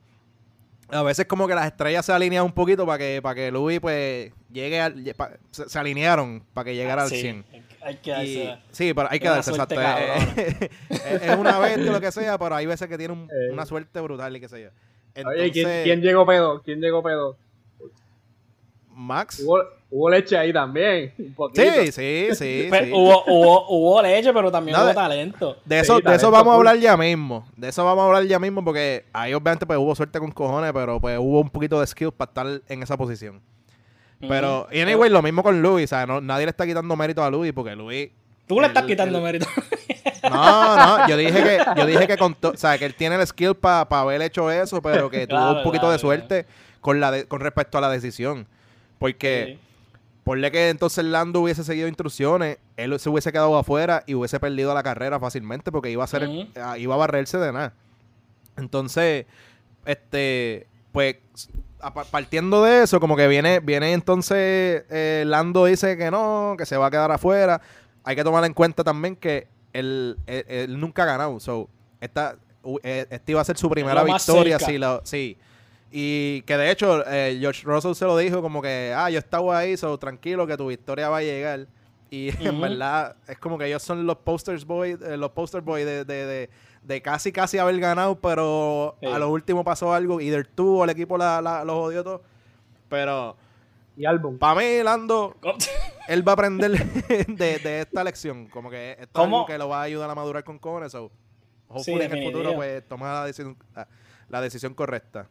[0.88, 3.80] a veces como que las estrellas se alinean un poquito para que para que Louis
[3.80, 5.14] pues llegue al,
[5.50, 7.44] se, alinearon para que llegara al 100.
[7.82, 8.58] Hay que darse.
[8.70, 9.74] sí, pero hay que darse, exacto.
[9.78, 13.52] es, una vez lo que sea, pero hay veces que tiene eh.
[13.52, 14.70] una suerte brutal y qué sé yo.
[15.28, 16.62] Oye, ¿quién, ¿quién, llegó pedo?
[16.62, 17.36] ¿Quién llegó pedo?
[18.94, 19.44] Max.
[19.90, 21.12] Hubo, leche ahí también.
[21.54, 22.68] Sí, sí, sí.
[22.92, 25.56] Hubo, hubo, hubo, leche, pero también hubo talento.
[25.64, 27.46] De eso, de eso vamos a hablar ya mismo.
[27.56, 30.72] De eso vamos a hablar ya mismo porque ahí obviamente pues hubo suerte con cojones,
[30.72, 33.40] pero pues hubo un poquito de skill para estar en esa posición.
[34.28, 37.22] Pero, y anyway, lo mismo con Luis, o sea, no, nadie le está quitando mérito
[37.22, 38.10] a Luis porque Luis...
[38.46, 39.46] Tú le estás quitando mérito.
[40.30, 43.26] No, no, yo dije que, yo dije que con o sea, que él tiene el
[43.26, 46.46] skill para haber hecho eso, pero que tuvo un poquito de suerte
[46.80, 48.46] con la con respecto a la decisión.
[48.98, 49.58] Porque
[50.24, 54.40] por le que entonces Lando hubiese seguido instrucciones, él se hubiese quedado afuera y hubiese
[54.40, 56.28] perdido la carrera fácilmente porque iba a ser
[56.60, 57.74] ah, iba a barrerse de nada.
[58.56, 59.26] Entonces,
[59.84, 61.16] este, pues
[62.10, 66.78] partiendo de eso, como que viene, viene entonces eh, Lando dice que no, que se
[66.78, 67.60] va a quedar afuera.
[68.04, 70.16] Hay que tomar en cuenta también que él,
[70.68, 71.38] nunca ha ganado.
[71.40, 71.68] So,
[72.00, 72.36] esta,
[72.82, 74.58] eh, esta iba a ser su primera victoria.
[74.58, 75.38] Si sí.
[75.96, 79.56] Y que de hecho, eh, George Russell se lo dijo como que, ah, yo estaba
[79.56, 81.68] ahí, so tranquilo que tu victoria va a llegar.
[82.10, 85.84] Y en verdad, es como que ellos son los posters boy, eh, los poster boy
[85.84, 86.50] de, de,
[86.82, 90.90] de, casi casi haber ganado, pero a lo último pasó algo, y tú o el
[90.90, 92.22] equipo la, los odió todo.
[92.88, 93.36] Pero
[93.96, 94.36] Y álbum.
[94.36, 95.36] Para mí, Lando,
[96.08, 96.72] él va a aprender
[97.28, 98.48] de, de esta lección.
[98.48, 99.36] Como que esto es ¿Cómo?
[99.36, 100.90] algo que lo va a ayudar a madurar con cojones.
[100.90, 101.12] So,
[101.68, 103.86] hopefully en el futuro, pues, toma la decisión, la,
[104.28, 105.28] la decisión correcta.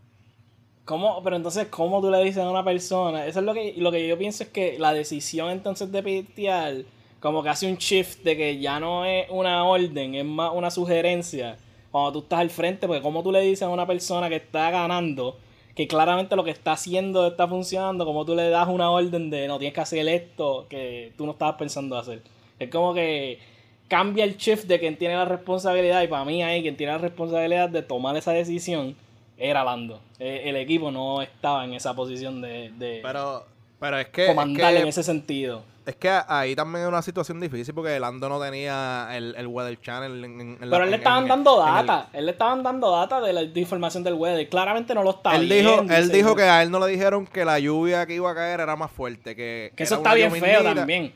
[0.85, 1.21] ¿Cómo?
[1.23, 3.25] Pero entonces, ¿cómo tú le dices a una persona?
[3.25, 6.83] Eso es lo que, lo que yo pienso es que la decisión entonces de pitear,
[7.21, 10.69] como que hace un shift de que ya no es una orden, es más una
[10.69, 11.57] sugerencia.
[11.89, 14.71] Cuando tú estás al frente, porque ¿cómo tú le dices a una persona que está
[14.71, 15.37] ganando,
[15.73, 19.47] que claramente lo que está haciendo está funcionando, como tú le das una orden de
[19.47, 22.23] no tienes que hacer esto que tú no estabas pensando hacer?
[22.59, 23.39] Es como que
[23.87, 26.97] cambia el shift de quien tiene la responsabilidad, y para mí ahí quien tiene la
[26.97, 28.97] responsabilidad de tomar esa decisión
[29.37, 30.01] era Lando.
[30.19, 33.45] Eh, El equipo no estaba en esa posición de, de Pero,
[33.79, 35.63] pero es que, es comandar en ese sentido.
[35.85, 39.81] es que ahí también es una situación difícil porque Lando no tenía el, el Weather
[39.81, 42.07] Channel en, en- en la- Pero él le estaban dando data.
[42.13, 44.47] Él le estaban dando data de la de información del weather.
[44.47, 47.25] Claramente no lo estaba Él dijo, viendo, él dijo que a él no le dijeron
[47.27, 49.35] que la lluvia que iba a caer era más fuerte.
[49.35, 51.11] Que, Que eso está bien feo también.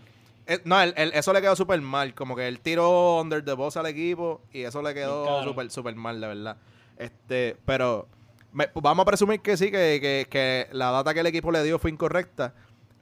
[0.50, 2.14] Eh, no, él- él- eso le quedó súper mal.
[2.14, 5.44] Como que él tiró under the boss al equipo y eso le quedó cabrón.
[5.46, 6.58] súper súper mal, de verdad.
[6.98, 8.08] Este, pero
[8.52, 11.52] me- pues vamos a presumir que sí, que, que- que la data que el equipo
[11.52, 12.54] le dio fue incorrecta.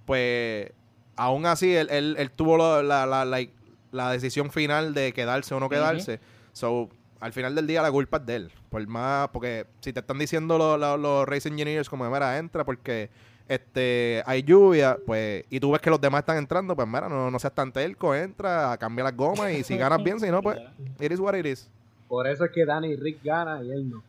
[0.05, 0.71] Pues
[1.15, 3.47] aún así, él, él- él tuvo la, la, la-
[3.91, 6.19] la decisión final de quedarse o no quedarse.
[6.51, 6.89] So,
[7.21, 8.51] al final del día la culpa es de él.
[8.69, 12.65] Por más, porque si te están diciendo los, los, los race engineers como, mira, entra
[12.65, 13.09] porque
[13.47, 17.29] este hay lluvia, pues, y tú ves que los demás están entrando, pues mira, no,
[17.31, 20.57] no seas tan telco, entra, cambia las gomas y si ganas bien, si no, pues,
[20.99, 21.69] it is what it is.
[22.07, 24.03] Por eso es que Danny Rick gana y él no.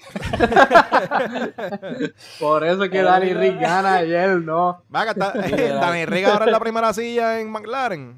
[2.38, 4.82] Por eso es que Danny Rick gana y él no.
[4.94, 5.80] Va, que está, Literal.
[5.80, 8.14] Dani Riga ahora en la primera silla en McLaren.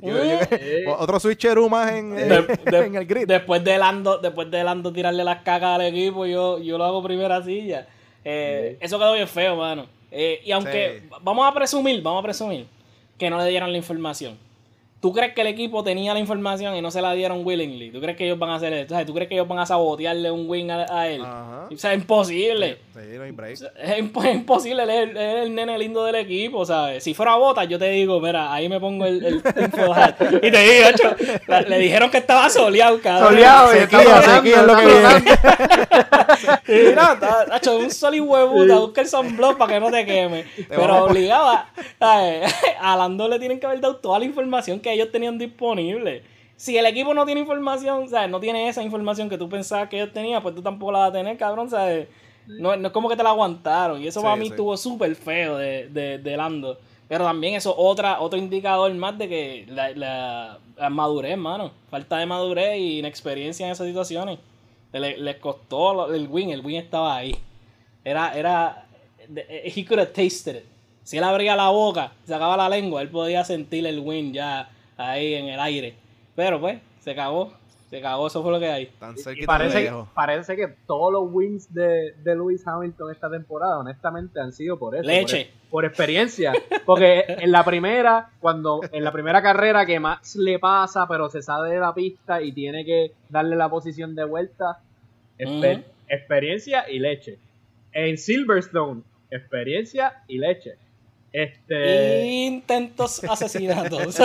[0.00, 3.26] Yo- yo- otro switcheroo más en, De- de- en el grid.
[3.26, 7.02] Después de Lando, después de Lando tirarle las cacas al equipo, yo, yo lo hago
[7.02, 7.86] primera silla.
[8.24, 9.86] Eh, Eso quedó bien feo, mano.
[10.10, 11.08] Eh, y aunque Sí.
[11.22, 12.66] vamos a presumir, vamos a presumir
[13.18, 14.38] que no le dieron la información.
[15.00, 17.92] ¿Tú crees que el equipo tenía la información y no se la dieron willingly?
[17.92, 18.96] ¿Tú crees que ellos van a hacer esto?
[19.06, 21.22] ¿Tú crees que ellos van a sabotearle un win a, a él?
[21.24, 21.68] Ajá.
[21.72, 22.78] O sea, es imposible.
[22.94, 23.52] Sí, no hay break.
[23.52, 23.62] Es,
[23.98, 27.04] imp- es imposible, él es, el, él es el nene lindo del equipo, ¿sabes?
[27.04, 29.36] Si fuera Bota, yo te digo, mira, ahí me pongo el, el.
[30.42, 31.14] Y te digo, hecho,
[31.68, 33.28] le dijeron que estaba soleado, cabrón.
[33.28, 35.38] Soleado, y Sequía, sequía es lo que viene.
[36.90, 37.18] Mira,
[37.56, 40.44] hecho, un sol y huevuta, busca el sunblock para que no te queme.
[40.68, 42.52] Pero a- obligaba, ¿sabes?
[42.80, 46.22] A Lando le tienen que haber dado toda la información que ellos tenían disponible.
[46.56, 48.28] Si el equipo no tiene información, ¿sabes?
[48.30, 51.10] No tiene esa información que tú pensabas que ellos tenían, pues tú tampoco la vas
[51.10, 52.08] a tener, cabrón, ¿sabes?
[52.46, 54.02] No, no es como que te la aguantaron.
[54.02, 54.50] Y eso Sí, para mí sí.
[54.52, 56.78] estuvo súper feo de, de, de Lando.
[57.06, 61.70] Pero también eso otra, otro indicador más de que la, la, la madurez, mano.
[61.90, 64.38] Falta de madurez y inexperiencia en esas situaciones.
[64.92, 67.36] Le- les costó lo- el win, el win estaba ahí.
[68.04, 68.86] Era, era,
[69.28, 70.64] de- he could have tasted it.
[71.02, 74.68] Si él abría la boca, sacaba la lengua, él podía sentir el win ya
[74.98, 75.94] ahí en el aire.
[76.36, 77.52] Pero pues, se cagó,
[77.88, 78.86] se cagó, eso fue lo que hay.
[79.00, 80.08] Tan Y parece, lejos.
[80.14, 84.94] parece que todos los wins de, de Lewis Hamilton esta temporada, honestamente, han sido por
[84.94, 85.04] eso.
[85.06, 85.50] Leche.
[85.70, 86.52] Por, por experiencia.
[86.84, 91.40] Porque en la primera, cuando en la primera carrera que Max le pasa, pero se
[91.42, 94.78] sale de la pista y tiene que darle la posición de vuelta,
[95.38, 97.38] exper- experiencia y leche.
[97.92, 100.76] En Silverstone, experiencia y leche.
[101.32, 102.24] Este.
[102.26, 104.16] Intentos asesinatos.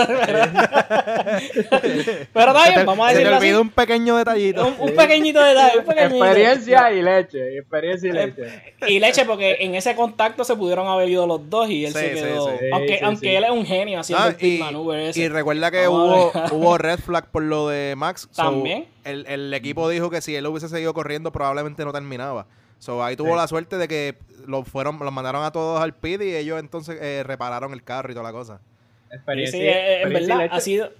[2.32, 3.46] Pero bien, vamos a Se te decirlo así.
[3.46, 4.66] olvidó un pequeño detallito.
[4.66, 6.24] Un, un pequeñito detalle, un pequeñito.
[6.24, 7.58] Experiencia y leche.
[7.58, 8.74] Experiencia y Eh, leche.
[8.88, 11.98] Y leche, porque en ese contacto se pudieron haber ido los dos y él Sí,
[11.98, 12.48] se quedó.
[12.58, 12.64] sí.
[12.72, 13.34] Aunque, Sí, aunque sí.
[13.36, 17.42] él es un genio haciendo Ah, y, y recuerda que hubo, hubo red flag por
[17.42, 18.28] lo de Max.
[18.30, 18.86] so, También.
[19.04, 22.46] el, el equipo dijo que si él hubiese seguido corriendo, probablemente no terminaba.
[22.84, 23.36] So, ahí tuvo Sí.
[23.36, 24.14] la suerte de que
[24.46, 28.12] lo fueron, los mandaron a todos al pit y ellos entonces eh, repararon el carro
[28.12, 28.60] y toda la cosa.
[29.08, 30.90] Sí, Experiencia, sí, eh, en verdad ha sido,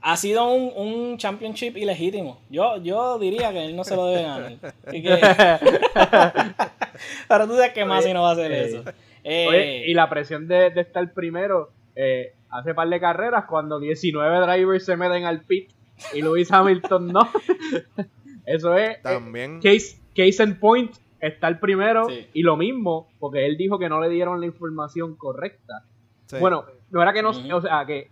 [0.00, 2.40] ha sido un, un championship ilegítimo.
[2.50, 4.56] Yo, yo diría que él no se lo debe ganar.
[4.84, 5.10] Así que-
[7.28, 8.82] Pero tú sabes que Masi no va a hacer eh, eso.
[9.22, 13.78] Eh, Oye, y la presión de, de estar primero eh, hace par de carreras cuando
[13.78, 15.70] 19 drivers se meten al pit
[16.12, 17.30] y Lewis Hamilton no.
[18.46, 19.60] Eso es eh, También.
[19.60, 20.90] case, case en point
[21.22, 22.26] estar primero Sí.
[22.34, 25.84] y lo mismo porque él dijo que no le dieron la información correcta.
[26.26, 26.36] sí.
[26.40, 27.54] Bueno, no era que no, Ujú.
[27.56, 28.10] o sea, que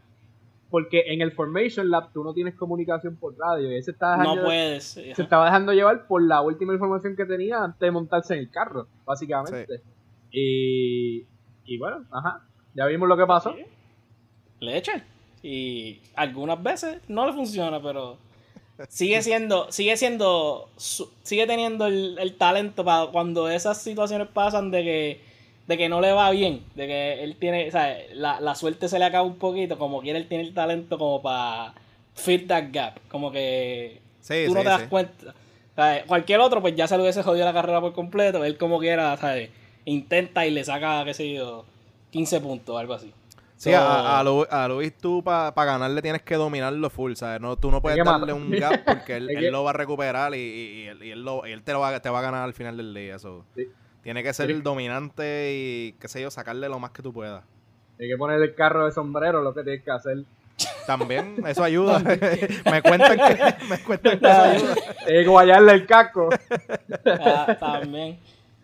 [0.70, 4.12] porque en el Formation Lab tú no tienes comunicación por radio y él se está
[4.12, 4.85] dejando, no puedes.
[4.85, 8.51] se estaba dejando llevar por la última información que tenía antes de montarse en el
[8.51, 9.83] carro, básicamente.
[10.31, 11.25] Y,
[11.64, 12.42] y bueno, ajá,
[12.75, 13.55] ya vimos lo que pasó.
[14.61, 15.03] leche.
[15.42, 18.18] Y algunas veces no le funciona, pero
[18.88, 24.83] sigue siendo, sigue siendo, sigue teniendo el, el talento para cuando esas situaciones pasan de
[24.83, 25.21] que,
[25.66, 28.88] de que no le va bien, de que él tiene, o sea, la, la suerte
[28.88, 31.75] se le acaba un poquito, como quiere él tiene el talento como para
[32.14, 34.87] fit that gap, como que Sí, tú no te das sí.
[34.88, 35.35] cuenta.
[35.73, 38.59] O sea, cualquier otro, pues ya se le hubiese jodido la carrera por completo, él
[38.59, 39.51] como quiera, ¿sabes?
[39.87, 41.64] Intenta y le saca, qué sé yo,
[42.11, 43.12] 15 puntos, algo así.
[43.61, 47.42] Sí, So- a, a, Lu- a Luis tú para ganarle tienes que dominarlo full, ¿sabes?
[47.42, 50.83] No, tú no puedes darle un gap porque él, lo va a recuperar y, y-
[50.85, 52.55] y él, y él lo- y él te, lo va, te va a ganar al
[52.55, 53.18] final del día.
[53.18, 53.44] so.
[53.55, 53.66] Sí.
[54.03, 54.53] Tiene que ser Sí.
[54.55, 57.44] el dominante y, qué sé yo, sacarle lo más que tú puedas.
[58.01, 60.25] Hay que poner el carro de sombrero, lo que tienes que hacer.
[60.87, 61.99] También, eso ayuda.
[62.70, 64.75] me cuentan que, me cuentan que eso ayuda.
[65.07, 66.31] Hay que guayarle el casco.
[67.05, 68.18] Ah, también.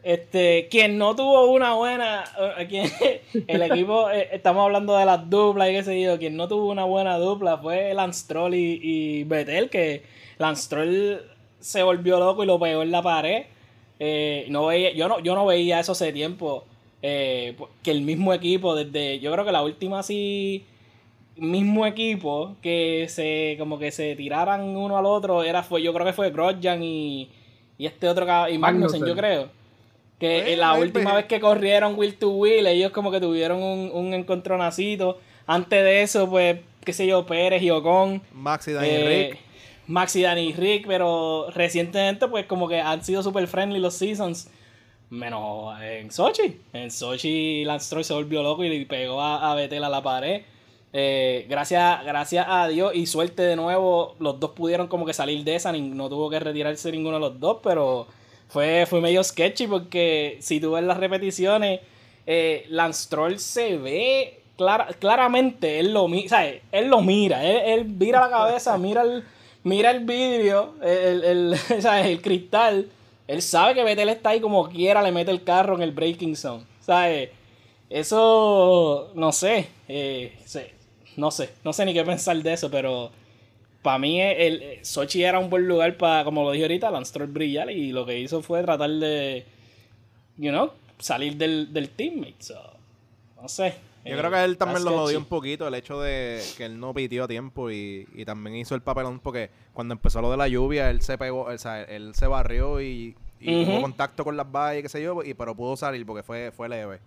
[0.07, 2.23] Este, quien no tuvo una buena,
[2.59, 2.92] eh, quien-
[3.49, 6.71] el equipo, eh, estamos hablando de las duplas y qué sé yo, quien no tuvo
[6.71, 10.05] una buena dupla fue Lance Stroll y, y Betel, que
[10.38, 11.23] Lance Stroll
[11.59, 13.47] se volvió loco y lo pegó en la pared.
[13.99, 16.64] Eh, no veía, yo no, yo no veía eso hace tiempo,
[17.03, 20.62] eh, que el mismo equipo, desde, yo creo que la última sí,
[21.37, 26.07] mismo equipo, que se, como que se tiraran uno al otro, era, fue, yo creo
[26.07, 27.29] que fue Grosjean y,
[27.77, 29.05] y este otro, y Magnussen, Magnussen.
[29.05, 29.65] yo creo.
[30.18, 34.14] Que la última vez que corrieron Will to Will, ellos como que tuvieron un, un
[34.14, 35.18] encontronacito.
[35.46, 38.22] Antes de eso, pues, qué sé yo, Pérez y Ocon.
[38.33, 39.38] Maxi, Dani eh, Rick.
[39.87, 44.48] Maxi, Dani y Rick, pero recientemente, pues, como que han sido super friendly los seasons.
[45.11, 46.61] Menos en Sochi.
[46.72, 50.02] En Sochi, Lance Stroll se volvió loco y le pegó a, a Vettel a la
[50.02, 50.42] pared.
[50.92, 55.44] Eh, gracias, gracias a Dios y suerte de nuevo, los dos pudieron como que salir
[55.44, 55.70] de esa.
[55.70, 58.07] No tuvo que retirarse ninguno de los dos, pero
[58.48, 61.80] fue, fue medio sketchy porque si tú ves las repeticiones,
[62.26, 66.62] eh, Lance Stroll se ve clara- claramente, él lo, mi- ¿sabes?
[66.72, 69.24] él lo mira, él, él vira la cabeza, mira el,
[69.64, 72.06] mira el vidrio, el, el, ¿sabes?
[72.11, 72.88] el cristal.
[73.28, 76.37] Él sabe que Vettel está ahí como quiera, le mete el carro en el braking
[76.37, 76.64] zone.
[76.80, 77.30] ¿Sabes?
[77.90, 80.37] Eso, no sé, eh,
[81.16, 83.11] no sé, no sé ni qué pensar de eso, pero
[83.87, 86.90] para mí eh, el, el Sochi era un buen lugar para, como lo dije ahorita,
[86.90, 89.46] Lance Stroll brillar y lo que hizo fue tratar de,
[90.37, 92.35] you know, salir del, del teammate.
[92.40, 92.55] So,
[93.40, 93.77] no sé.
[94.05, 96.81] Yo eh, creo que él también lo jodió un poquito el hecho de que él
[96.81, 100.37] no pitió a tiempo y, y también hizo el papelón porque cuando empezó lo de
[100.37, 104.37] la lluvia él se pegó, o sea, él se barrió y, y tuvo contacto con
[104.37, 106.99] las vallas, qué sé yo, y, pero pudo salir porque fue, fue leve.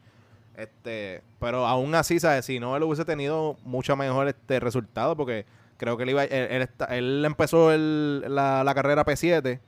[0.55, 2.45] Este, pero aún así, ¿sabes?
[2.45, 5.45] Si no, él hubiese tenido mucho mejor este resultado porque
[5.79, 9.59] creo que él iba, él, él, está- él empezó el- la, la carrera P7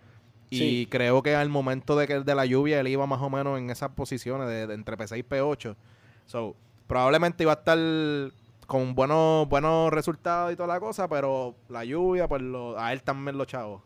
[0.52, 0.88] y Sí.
[0.92, 3.70] creo que al momento de que de la lluvia él iba más o menos en
[3.72, 5.76] esas posiciones de, de entre P6 y P8.
[6.28, 7.78] So, probablemente iba a estar
[8.68, 13.02] con buenos buenos resultados y toda la cosa, pero la lluvia, pues lo- a él
[13.02, 13.82] también lo chavos.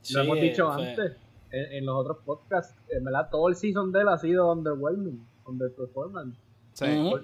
[0.00, 1.12] Sí, Lo hemos dicho antes
[1.50, 2.74] en, en los otros podcasts.
[2.90, 6.38] En verdad, todo el season de él ha sido underwhelming, underperformance.
[6.72, 6.86] Sí.
[6.86, 7.20] Ujú.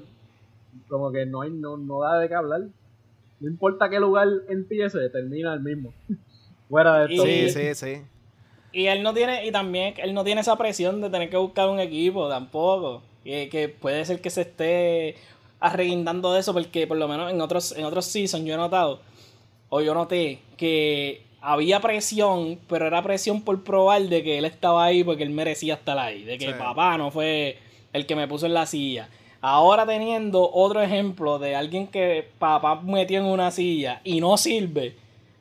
[0.88, 2.68] Como que no hay no, no da de qué hablar.
[3.40, 5.92] No importa qué lugar empiece, termina el mismo.
[6.68, 7.16] Fuera de.
[7.16, 8.02] Sí, sí, sí.
[8.72, 11.68] Y él no tiene, y también él no tiene esa presión de tener que buscar
[11.68, 13.02] un equipo tampoco.
[13.24, 15.16] Que, que puede ser que se esté
[15.60, 19.00] arreguindando de eso, porque por lo menos en otros, en otros seasons yo he notado,
[19.70, 24.84] o yo noté, que había presión, pero era presión por probar de que él estaba
[24.84, 26.22] ahí porque él merecía estar ahí.
[26.24, 26.52] De que Sí.
[26.58, 27.58] papá no fue
[27.92, 29.08] el que me puso en la silla.
[29.40, 34.96] Ahora teniendo otro ejemplo de alguien que papá metió en una silla y no sirve,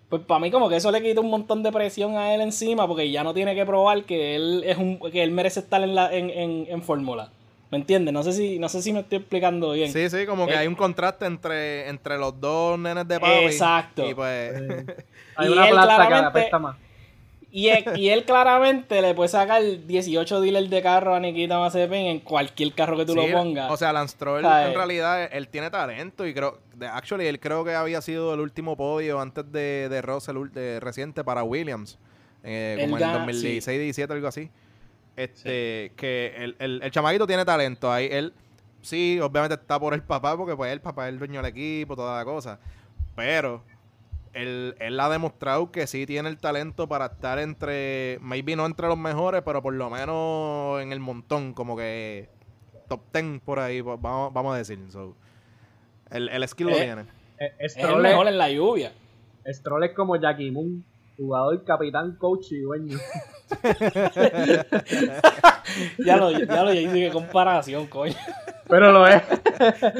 [0.09, 2.87] pues para mí como que eso le quita un montón de presión a él encima
[2.87, 5.95] porque ya no tiene que probar que él es un que él merece estar en
[5.95, 7.31] la en, en, en fórmula.
[7.69, 8.13] ¿Me entiendes?
[8.13, 9.91] No sé si no sé si me estoy explicando bien.
[9.91, 13.33] Sí, sí, como que Eh, hay un contraste entre, entre los dos nenes de papi.
[13.45, 14.07] Exacto.
[14.09, 14.85] Y pues, Eh,
[15.35, 16.75] hay Y una él plata que claramente- apesta más.
[17.49, 22.05] Y él, y él claramente le puede sacar 18 dealers de carro a Nikita Mazepin
[22.07, 23.71] en cualquier carro que tú sí, lo pongas.
[23.71, 24.67] O sea, Lance ¿Sabes?
[24.67, 28.41] en realidad él tiene talento y creo, de, actually él creo que había sido el
[28.41, 31.97] último podio antes de, de Russell de reciente para Williams,
[32.43, 34.49] eh, como en gana- 2016-17 algo así.
[35.15, 38.33] Este, que el, el, el chamaquito tiene talento ahí, él
[38.81, 41.95] sí, obviamente está por el papá porque pues el papá es el dueño del equipo,
[41.95, 42.59] toda la cosa,
[43.15, 43.63] pero
[44.41, 48.87] él, él ha demostrado que sí tiene el talento para estar entre, maybe no entre
[48.87, 52.29] los mejores, pero por lo menos en el montón, como que
[52.87, 54.79] top 10 por ahí, va- vamos, vamos a decir.
[54.89, 55.15] So,
[56.11, 57.01] el, el skill lo Eh, tiene.
[57.39, 58.93] Eh, es el Stroll, mejor en la lluvia.
[59.45, 60.83] Stroll es como Jackie Moon,
[61.17, 62.97] jugador, capitán, coach y dueño.
[65.99, 68.15] Ya lo, ya lo hice qué comparación, coño.
[68.67, 69.21] Pero lo es.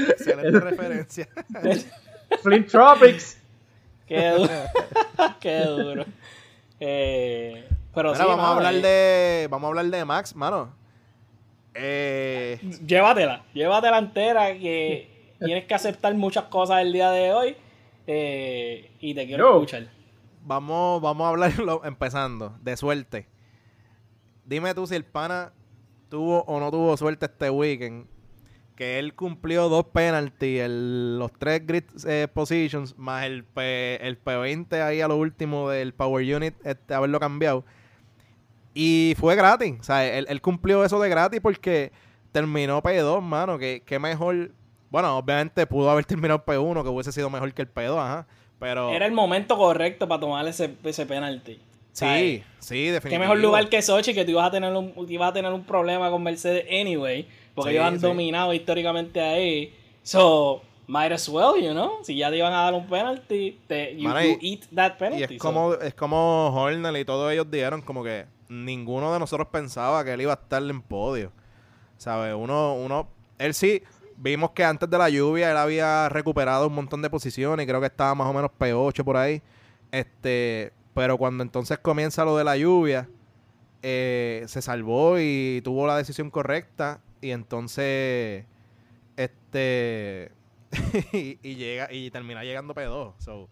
[0.09, 1.27] Excelente referencia.
[2.43, 3.36] Flint Tropics.
[4.07, 4.49] Qué duro.
[5.39, 6.05] Qué duro.
[6.79, 10.73] Eh, pero Mira, sí, vamos a hablar eh, de vamos a hablar de Max, mano.
[11.73, 17.55] Eh, Llévatela, llévatela entera que tienes que aceptar muchas cosas el día de hoy
[18.07, 19.53] eh, y te quiero Yo.
[19.55, 19.87] escuchar.
[20.43, 23.27] vamos, vamos a hablarlo empezando, de suerte.
[24.45, 25.51] Dime tú si el pana
[26.09, 28.07] tuvo o no tuvo suerte este weekend.
[28.77, 34.71] Que él cumplió dos penalties, los tres grid eh, positions, más el, P, el P20
[34.81, 37.65] ahí a lo último del Power Unit, este, haberlo cambiado.
[38.75, 39.73] Y fue gratis.
[39.79, 41.91] O sea, él, él cumplió eso de gratis porque
[42.31, 43.57] terminó P2, mano.
[43.57, 44.51] Que, que mejor.
[44.91, 48.27] Bueno, obviamente pudo haber terminado P1, que hubiese sido mejor que el P2, ajá.
[48.59, 48.91] Pero.
[48.91, 51.59] Era el momento correcto para tomar ese, ese penalti.
[51.91, 53.09] Sí, sí, definitivamente.
[53.09, 55.63] Qué mejor lugar que Sochi, que tú ibas a tener un, ibas a tener un
[55.63, 57.27] problema con Mercedes anyway,
[57.57, 58.05] porque Sí, ellos han sí.
[58.05, 59.73] dominado históricamente ahí.
[60.03, 62.03] So, might as well, you know.
[62.03, 65.23] Si ya te iban a dar un penalty, te, you, y- eat that Y penalty.
[65.35, 65.47] es so.
[65.49, 70.13] como, es como Horner y todos ellos dijeron como que ninguno de nosotros pensaba que
[70.13, 71.31] él iba a estar en podio.
[71.97, 72.35] ¿Sabes?
[72.37, 73.81] Uno, uno, él sí,
[74.17, 77.79] vimos que antes de la lluvia él había recuperado un montón de posiciones y creo
[77.81, 79.41] que estaba más o menos P8 por ahí.
[79.91, 83.09] Este, pero cuando entonces comienza lo de la lluvia,
[83.81, 88.45] eh, se salvó y tuvo la decisión correcta y entonces
[89.15, 90.31] este
[91.13, 93.13] y, y llega y termina llegando P2.
[93.19, 93.47] So,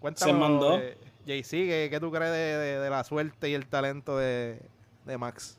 [0.00, 0.78] cuéntame, Se mandó.
[0.78, 0.96] eh,
[1.26, 4.58] JC, ¿qué, qué tú crees de, de- de la suerte y el talento de,
[5.06, 5.58] de Max?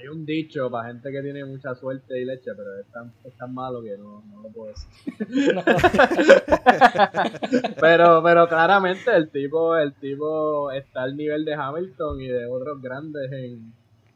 [0.00, 3.36] Hay un dicho para gente que tiene mucha suerte y leche, pero es tan, es
[3.36, 4.88] tan malo que no, no lo puedo decir.
[7.80, 12.80] pero, pero claramente el tipo, el tipo está al nivel de Hamilton y de otros
[12.80, 13.72] grandes en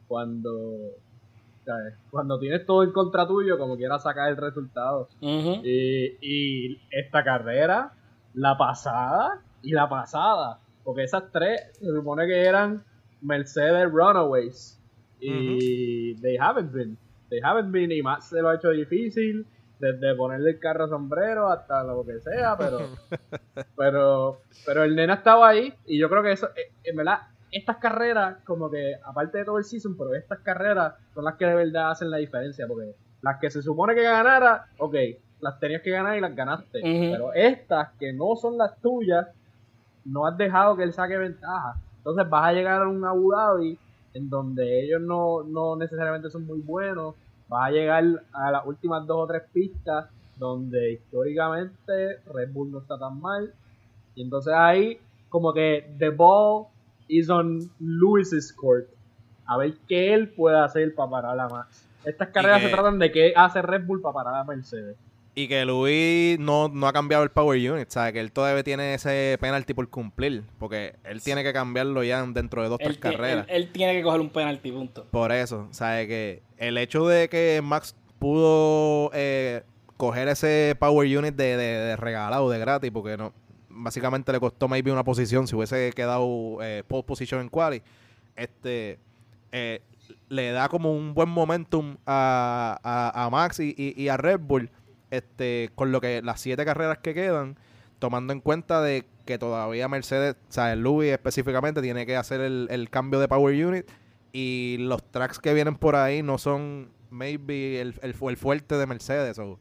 [0.06, 0.78] cuando,
[1.64, 1.94] ¿sabes?
[2.10, 5.08] cuando tienes todo en contra tuyo, como quieras sacar el resultado.
[5.20, 7.92] Y, y esta carrera,
[8.34, 10.58] la pasada y la pasada.
[10.84, 12.84] Porque esas tres se supone que eran
[13.20, 14.78] Mercedes Runaways.
[15.20, 16.98] Y they haven't been.
[17.30, 17.92] They haven't been.
[17.92, 19.46] Y Max se lo ha hecho difícil.
[19.78, 22.56] Desde ponerle el carro sombrero hasta lo que sea.
[22.56, 22.78] Pero,
[23.76, 25.72] pero, pero el nena estaba ahí.
[25.86, 27.20] Y yo creo que eso, eh, en verdad,
[27.52, 31.44] estas carreras, como que aparte de todo el season, pero estas carreras son las que
[31.44, 32.66] de verdad hacen la diferencia.
[32.66, 34.94] Porque las que se supone que ganara, ok,
[35.40, 36.80] las tenías que ganar y las ganaste.
[36.82, 39.28] Pero estas que no son las tuyas,
[40.04, 41.74] no has dejado que él saque ventaja.
[41.98, 43.78] Entonces vas a llegar a un Abu Dhabi
[44.14, 47.14] en donde ellos no, no necesariamente son muy buenos.
[47.48, 50.06] Vas a llegar a las últimas dos o tres pistas
[50.38, 53.52] donde históricamente Red Bull no está tan mal.
[54.14, 54.98] Y entonces ahí
[55.28, 56.66] como que the ball
[57.08, 58.86] is on Lewis's court.
[59.46, 61.84] A ver qué él puede hacer para parar a Max.
[62.04, 64.96] Estas carreras que- se tratan de qué hace Red Bull para parar a Mercedes.
[65.34, 68.12] Y que Luis no, no ha cambiado el Power Unit, ¿sabes?
[68.12, 72.62] Que él todavía tiene ese penalty por cumplir, porque él tiene que cambiarlo ya dentro
[72.62, 73.46] de dos, tres Él, ti- carreras.
[73.48, 75.06] él- él tiene que coger un penalti, punto.
[75.10, 76.06] Por eso, ¿sabes?
[76.06, 79.62] Que el hecho de que Max pudo eh,
[79.96, 83.32] coger ese Power Unit de, de, de regalado, de gratis, porque no
[83.72, 87.82] básicamente le costó maybe una posición si hubiese quedado eh, pole position en quali,
[88.36, 88.98] este
[89.52, 89.82] eh,
[90.28, 94.40] le da como un buen momentum a, a, a Max y, y- y a Red
[94.40, 94.70] Bull
[95.10, 97.56] este con lo que las siete carreras que quedan
[97.98, 102.40] tomando en cuenta de que todavía Mercedes, o sea, el Louis específicamente tiene que hacer
[102.40, 103.86] el, el cambio de Power Unit
[104.32, 108.86] y los tracks que vienen por ahí no son maybe el, el, el fuerte de
[108.86, 109.38] Mercedes.
[109.38, 109.58] o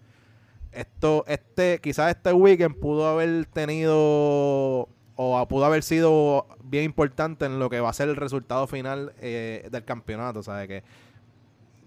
[0.71, 7.59] esto, este, quizás este weekend pudo haber tenido o pudo haber sido bien importante en
[7.59, 10.41] lo que va a ser el resultado final eh, del campeonato.
[10.41, 10.67] ¿sabes?
[10.67, 10.83] Que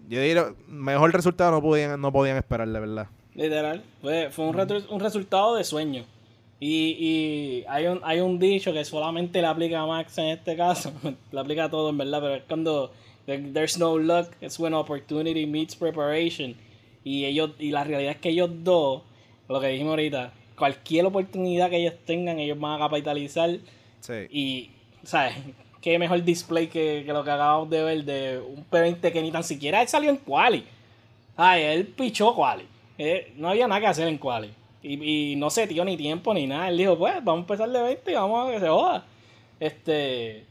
[0.08, 3.06] yo diría, mejor resultado no podían, no podían esperar, de verdad.
[3.34, 3.82] Literal.
[4.00, 6.04] Fue, fue un, resultado de sueño.
[6.60, 10.56] Y, y hay, un, hay un dicho que solamente le aplica a Max en este
[10.56, 10.92] caso.
[11.32, 12.92] le aplica a todo, en verdad, pero es cuando
[13.26, 16.54] there- there's no luck, it's when opportunity meets preparation.
[17.04, 19.02] Y ellos y la realidad es que ellos dos,
[19.48, 23.50] lo que dijimos ahorita, cualquier oportunidad que ellos tengan, ellos van a capitalizar.
[24.00, 24.14] Sí.
[24.30, 24.70] Y,
[25.04, 25.34] ¿sabes?
[25.80, 29.30] Qué mejor display que, que lo que acabamos de ver de un P20 que ni
[29.30, 30.64] tan siquiera él salió en quali.
[31.36, 32.64] Ay, él pichó quali.
[32.96, 34.50] Eh, no había nada que hacer en quali.
[34.82, 36.68] Y, y no se dio ni tiempo ni nada.
[36.68, 39.04] Él dijo, pues, vamos a empezar de 20 y vamos a que se joda.
[39.60, 40.44] Este.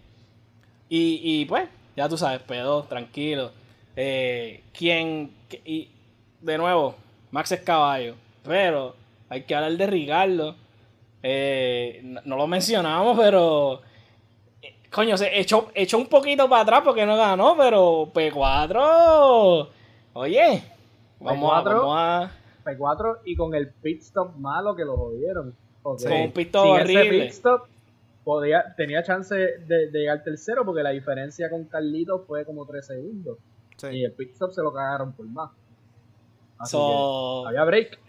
[0.89, 3.51] Y, y pues, ya tú sabes, P2, tranquilo.
[3.95, 5.31] Eh, quien.
[5.65, 5.89] Y
[6.43, 6.95] de nuevo,
[7.31, 8.15] Max es caballo.
[8.43, 8.95] Pero
[9.29, 10.55] hay que hablar de Ricardo.
[11.21, 13.81] Eh, no, no lo mencionamos, pero.
[14.61, 19.67] eh, Coño, se echó, echó un poquito para atrás porque no ganó, pero P4.
[20.13, 20.63] Oye,
[21.19, 21.65] vamos, a, P4.
[21.65, 22.31] vamos a.
[22.65, 25.55] P4 y con el pit stop malo que lo jodieron.
[25.81, 27.09] Porque Con un pit stop horrible.
[27.23, 27.67] pit stop
[28.23, 32.85] podía, tenía chance de, de llegar tercero porque la diferencia con Carlitos fue como 3
[32.85, 33.37] segundos.
[33.77, 33.87] Sí.
[33.87, 35.51] Y el pit stop se lo cagaron por más.
[36.63, 37.99] Así So, que había break.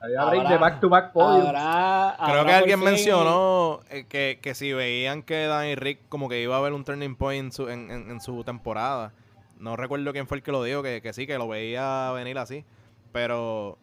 [0.00, 1.46] Había break Ahora- de back to back podium.
[1.48, 6.28] habrá- Creo que alguien fin- mencionó eh, que, que si veían que Danny Rick como
[6.28, 9.12] que iba a haber un turning point en su, en, en- en su temporada.
[9.58, 12.36] No recuerdo quién fue el que lo dijo, que, que sí, que lo veía venir
[12.38, 12.64] así.
[13.12, 13.78] Pero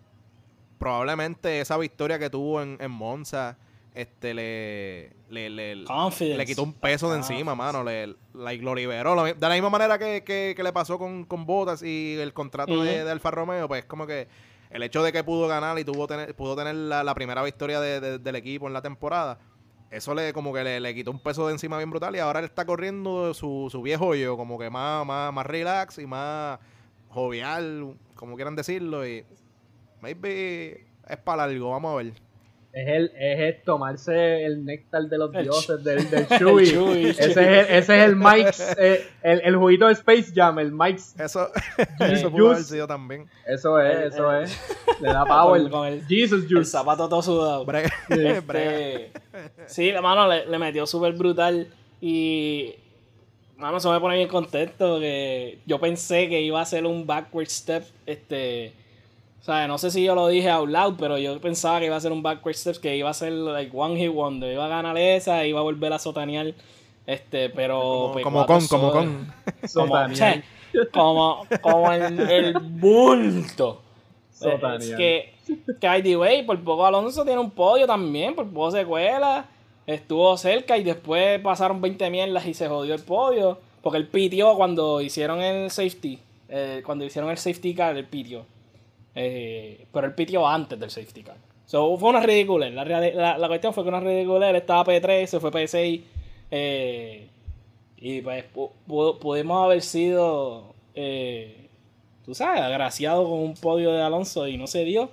[0.78, 3.58] probablemente esa victoria que tuvo en, en Monza
[3.94, 5.84] este le, le, le,
[6.38, 7.84] le quitó un peso de encima, mano.
[7.84, 9.16] Le, like, lo liberó.
[9.16, 12.34] Lo de la misma manera que, que- que le pasó con, con Bottas y el
[12.34, 14.28] contrato de, de Alfa Romeo, pues como que
[14.70, 17.82] el hecho de que pudo ganar y tuvo tener, pudo tener la, la primera victoria
[17.82, 19.40] de- de- del equipo en la temporada,
[19.90, 22.40] eso le como que le, le quitó un peso de encima bien brutal y ahora
[22.40, 26.60] él está corriendo su, su viejo yo, como que más, más, más relax y más
[27.10, 29.26] jovial, como quieran decirlo, y
[30.02, 32.14] maybe es para algo, vamos a ver.
[32.74, 36.66] Es, el, es el tomarse el néctar de los El dioses del, del El Chewy.
[36.68, 40.58] Chewy, ese, es el, ese es el Mike's, eh, el, el juguito de Space Jam,
[40.60, 41.20] el Mike's.
[41.20, 41.50] Eso,
[42.00, 43.26] eso pudo haber sido también.
[43.46, 44.78] Eso es, El- eso el- es.
[45.02, 45.62] Le da power.
[45.70, 46.72] Con el- Jesus El Juice.
[46.72, 47.66] zapato todo sudado.
[47.66, 49.12] Bre- Este, brega.
[49.68, 51.68] sí, la mano le, le metió súper brutal
[52.00, 52.74] y
[53.58, 57.48] mano eso me pone bien contento que yo pensé que iba a ser un backward
[57.48, 58.74] step este
[59.42, 61.96] o sea, no sé si yo lo dije out loud, pero yo pensaba que iba
[61.96, 64.70] a ser un backward step, que iba a ser like one hit wonder, iba a
[64.70, 66.54] ganar esa, iba a volver a sotanear,
[67.08, 69.34] este, pero Como, pues, con, como con.
[69.74, 70.44] como, Sotanear.
[70.94, 73.82] como, como el, el bulto.
[74.32, 74.82] Sotanear.
[74.82, 75.34] Es que,
[75.80, 79.46] que IDWay, por poco Alonso tiene un podio también, por poco se cuela.
[79.88, 83.60] Estuvo cerca y después pasaron 20 mierdas y se jodió el podio.
[83.82, 86.20] Porque él pitió cuando hicieron el safety.
[86.50, 88.46] eh, cuando hicieron el safety car, él pitió.
[89.16, 91.38] Eh, pero él pitió antes del safety car.
[91.66, 92.70] So, fue una ridícula.
[92.70, 94.50] La, la, la cuestión fue que una ridícula.
[94.50, 96.02] Él estaba P3, se fue P6.
[96.52, 97.28] eh,
[97.98, 101.68] y pues pu- pu- pudimos haber sido, eh,
[102.26, 105.12] tú sabes, agraciados con un podio de Alonso y no se dio.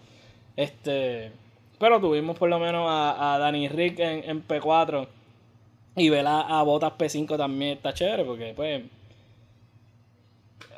[0.56, 1.30] Este,
[1.78, 5.06] pero tuvimos por lo menos a, a Danny Rick en, en P4
[5.96, 8.82] y ver a, a Botas P5 también está chévere porque pues...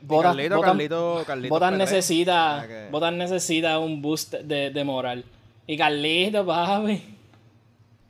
[0.00, 1.54] Y Bottas- Carlito, Bottas- Carlito, Carlito.
[1.54, 1.90] Botas Pérez.
[1.90, 5.24] necesita, que- necesita un boost de, de moral.
[5.66, 7.16] Y Carlito, papi.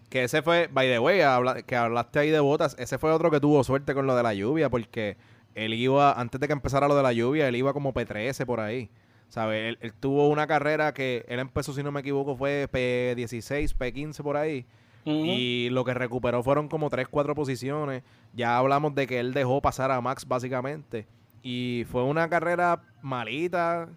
[0.08, 3.30] Que ese fue, by the way, habla- que hablaste ahí de botas, ese fue otro
[3.30, 5.16] que tuvo suerte con lo de la lluvia, porque
[5.54, 8.60] él iba, antes de que empezara lo de la lluvia, él iba como P13 por
[8.60, 8.88] ahí.
[9.28, 9.68] ¿Sabes?
[9.68, 14.22] Él, él tuvo una carrera que él empezó, si no me equivoco, fue P16, P15
[14.24, 14.66] por ahí.
[15.04, 18.02] Y lo que recuperó fueron como 3, 4 posiciones.
[18.34, 21.06] Ya hablamos de que él dejó pasar a Max básicamente.
[21.42, 23.88] Y fue una carrera malita,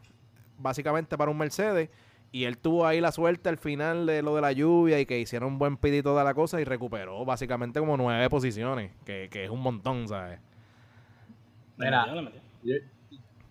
[0.58, 1.90] básicamente para un Mercedes.
[2.32, 5.20] Y él tuvo ahí la suerte al final de lo de la lluvia y que
[5.20, 9.30] hicieron un buen pit y toda la cosa y recuperó básicamente como 9 posiciones, que,
[9.30, 10.40] que es un montón, ¿sabes?
[11.78, 12.08] Mira.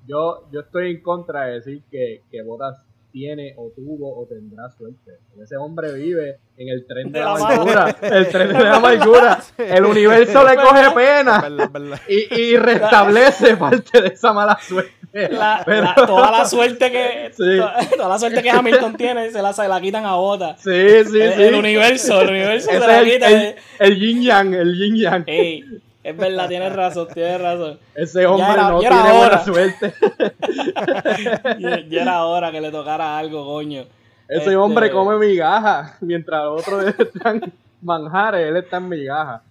[0.07, 2.83] yo, yo estoy en contra de decir que, que Botas
[3.13, 5.13] tiene o tuvo o tendrá suerte.
[5.43, 7.97] Ese hombre vive en el tren de, De la amargura.
[8.01, 9.39] El tren de la amargura.
[9.59, 12.01] El universo le coge pena Verdad, verdad.
[12.09, 14.93] y, y restablece parte de esa mala suerte.
[15.13, 17.59] La- Pero- la- toda la suerte que Sí.
[17.97, 20.57] toda la suerte que Hamilton tiene se la, se la quitan a Bota.
[20.57, 21.43] Sí, sí, el, sí.
[21.43, 23.31] el universo, el universo Ese se la quita.
[23.31, 25.25] el, el yin yang, el yin yang.
[25.27, 25.63] Ey,
[26.05, 27.79] es verdad, tienes razón, tienes razón.
[27.95, 29.45] Ese hombre era- no tiene buena hora.
[29.45, 29.95] suerte.
[31.59, 33.83] Ya, ya era hora que le tocara algo, coño.
[34.29, 39.43] Ese Este, hombre come migaja, mientras otros están manjares, él está en migaja.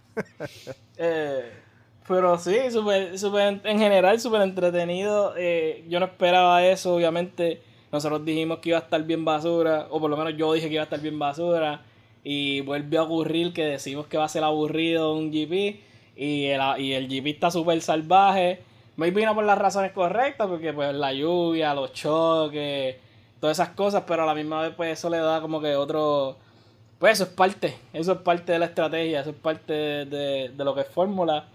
[0.98, 1.52] Eh,
[2.08, 5.34] pero sí, súper, súper, en general, súper entretenido.
[5.38, 7.62] Eh, yo no esperaba eso, obviamente.
[7.92, 10.74] Nosotros dijimos que iba a estar bien basura, o por lo menos yo dije que
[10.76, 11.82] iba a estar bien basura.
[12.24, 15.80] Y vuelve a ocurrir que decimos que va a ser aburrido un GP.
[16.16, 18.60] Y el, y el GP está súper salvaje.
[18.98, 22.98] Me vino por las razones correctas, porque pues la lluvia, los choques,
[23.40, 26.38] todas esas cosas, pero a la misma vez pues eso le da como que otro...
[27.00, 30.64] Pues eso es parte, eso es parte de la estrategia, eso es parte de, de-
[30.64, 31.46] lo que es fórmula.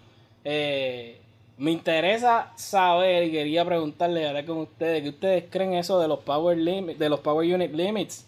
[0.44, 1.20] Eh,
[1.58, 6.18] me interesa saber y quería preguntarle hablar con ustedes, ¿qué ustedes creen eso de los
[6.20, 8.26] power limit, de los power unit limits?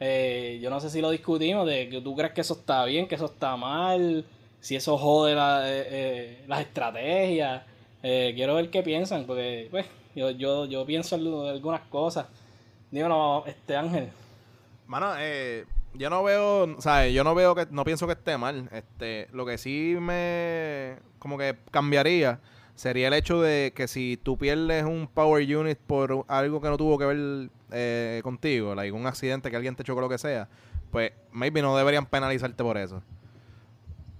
[0.00, 3.06] Eh, yo no sé si lo discutimos, de que tú crees que eso está bien,
[3.06, 4.24] que eso está mal,
[4.60, 7.62] si eso jode la- eh, eh, las estrategias.
[8.02, 12.26] Eh, quiero ver qué piensan, porque pues yo, yo, yo pienso en algunas cosas.
[12.90, 14.08] Díganos, este Ángel.
[14.86, 15.14] Mano,
[15.94, 17.12] yo no veo, ¿sabes?
[17.14, 18.68] Yo no veo que, no pienso que esté mal.
[18.72, 22.40] Este, lo que sí me, como que cambiaría
[22.74, 26.76] sería el hecho de que si tú pierdes un power unit por algo que no
[26.76, 30.48] tuvo que ver eh, contigo, like un accidente que alguien te chocó lo que sea,
[30.90, 33.02] pues maybe no deberían penalizarte por eso.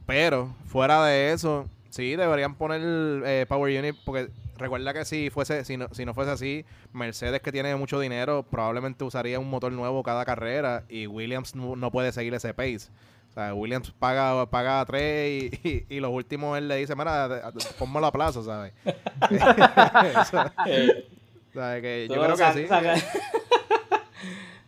[0.07, 2.81] Pero fuera de eso, sí deberían poner
[3.27, 7.41] eh, power unit porque recuerda que si fuese, si no, si no fuese así, Mercedes
[7.43, 11.91] que tiene mucho dinero, probablemente usaría un motor nuevo cada carrera y Williams no, no
[11.91, 12.89] puede seguir ese pace.
[13.31, 17.53] O sea, Williams paga, paga tres y, y- y los últimos él le dice, mira,
[17.79, 18.73] ponmelo a plazo, ¿sabes?
[20.67, 21.07] Eh,
[21.53, 21.83] ¿sabes?
[21.83, 22.67] Que yo creo que sí.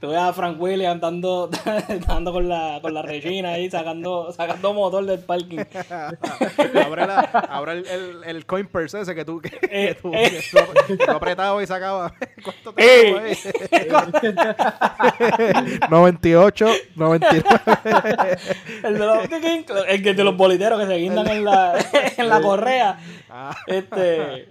[0.01, 1.51] Tú ves a Frank Williams dando,
[2.07, 5.59] dando con la, con la Regina ahí, sacando, sacando motor del parking.
[6.87, 7.19] abre la,
[7.51, 10.31] abre el, el, el coin purse ese que tú, que, Eh, que tú, eh.
[10.31, 10.43] que
[10.87, 12.13] tú- que tú apretabas y sacabas.
[12.45, 13.19] ¿Cuánto te Eh.
[13.19, 13.37] ahí?
[15.91, 18.39] 98, 99.
[18.85, 19.19] El de los,
[19.89, 21.77] el que- de los boliteros que se guindan en la,
[22.17, 22.99] en la correa.
[23.29, 23.57] Ah.
[23.67, 24.49] Este,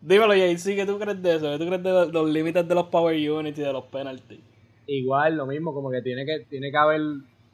[0.00, 1.50] dímelo, JC, ¿qué tú crees de eso?
[1.50, 4.40] ¿Qué tú crees de los límites de los power units y de los penalties?
[4.86, 7.00] Igual, lo mismo, como que tiene que, tiene que haber,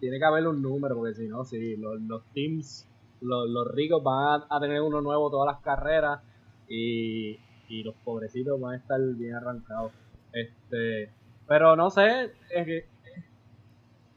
[0.01, 2.89] tiene que haber un número, porque si no, si los, los teams,
[3.21, 6.21] los, los ricos van a, a tener uno nuevo todas las carreras
[6.69, 9.93] y, y los pobrecitos van a estar bien arrancados.
[10.33, 11.11] Este,
[11.47, 12.85] pero no sé, es que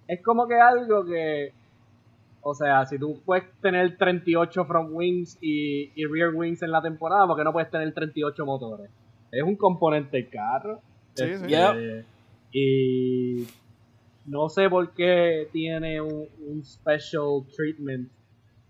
[0.08, 1.54] es como que algo que,
[2.42, 6.82] o sea, si tú puedes tener 38 front wings y, y rear wings en la
[6.82, 8.90] temporada, porque no puedes tener 38 motores?
[9.32, 10.80] Es un componente del carro.
[11.16, 11.48] Sí, sí.
[11.48, 12.06] Yep.
[12.58, 13.46] Y
[14.26, 18.10] no sé por qué tiene un, un special treatment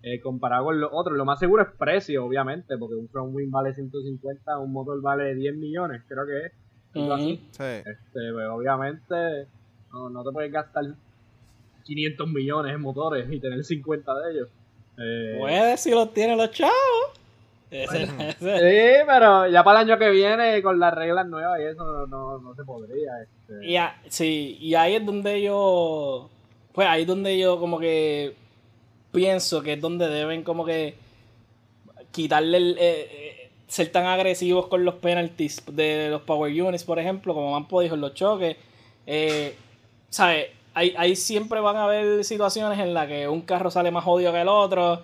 [0.02, 1.16] eh, comparado con los otros.
[1.16, 5.36] Lo más seguro es precio, obviamente, porque un front wing vale 150, un motor vale
[5.36, 7.12] 10 millones, creo que es.
[7.12, 7.48] así.
[7.52, 7.64] Sí.
[7.64, 9.48] Este, pues, obviamente
[9.94, 10.86] no, no te puedes gastar
[11.84, 14.50] 500 millones en motores y tener 50 de ellos.
[14.98, 16.74] Eh, Puede si los tienen los chavos.
[17.72, 21.64] Ese- ese- Sí, pero ya para el año que viene con las reglas nuevas y
[21.64, 23.12] eso no, no, no se podría.
[23.22, 23.66] Este.
[23.68, 26.30] Y, a- sí, y ahí es donde yo.
[26.74, 28.36] Pues ahí es donde yo como que
[29.12, 30.96] pienso que es donde deben como que
[32.12, 32.78] quitarle el.
[32.80, 37.52] eh, eh, ser tan agresivos con los penalties de los power units, por ejemplo, como
[37.52, 38.56] Mampo dijo en los choques.
[39.08, 39.56] Eh,
[40.10, 40.48] ¿Sabes?
[40.76, 44.32] Ahí, ahí siempre van a haber situaciones en las que un carro sale más odio
[44.32, 45.02] que el otro.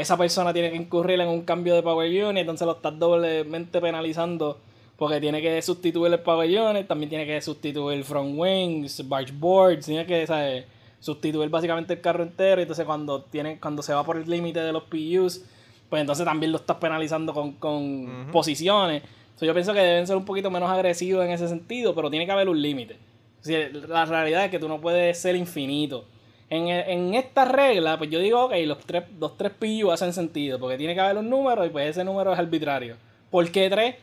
[0.00, 3.82] Esa persona tiene que incurrir en un cambio de power unit, entonces lo estás doblemente
[3.82, 4.58] penalizando
[4.96, 9.84] porque tiene que sustituir el power unit, también tiene que sustituir front wings, barge boards,
[9.84, 10.64] tiene que ¿sabes?
[11.00, 12.62] sustituir básicamente el carro entero.
[12.62, 15.42] Entonces cuando tiene, cuando se va por el límite de los PUs,
[15.90, 19.02] pues entonces también lo estás penalizando con, con posiciones.
[19.36, 22.24] So, yo pienso que deben ser un poquito menos agresivos en ese sentido, pero tiene
[22.24, 22.96] que haber un límite.
[23.40, 26.06] O sea, la realidad es que tú no puedes ser infinito.
[26.50, 30.58] En, en esta regla, pues yo digo, ok, los tres, los tres PU hacen sentido,
[30.58, 32.96] porque tiene que haber un número y pues ese número es arbitrario.
[33.30, 33.94] ¿Por qué tres?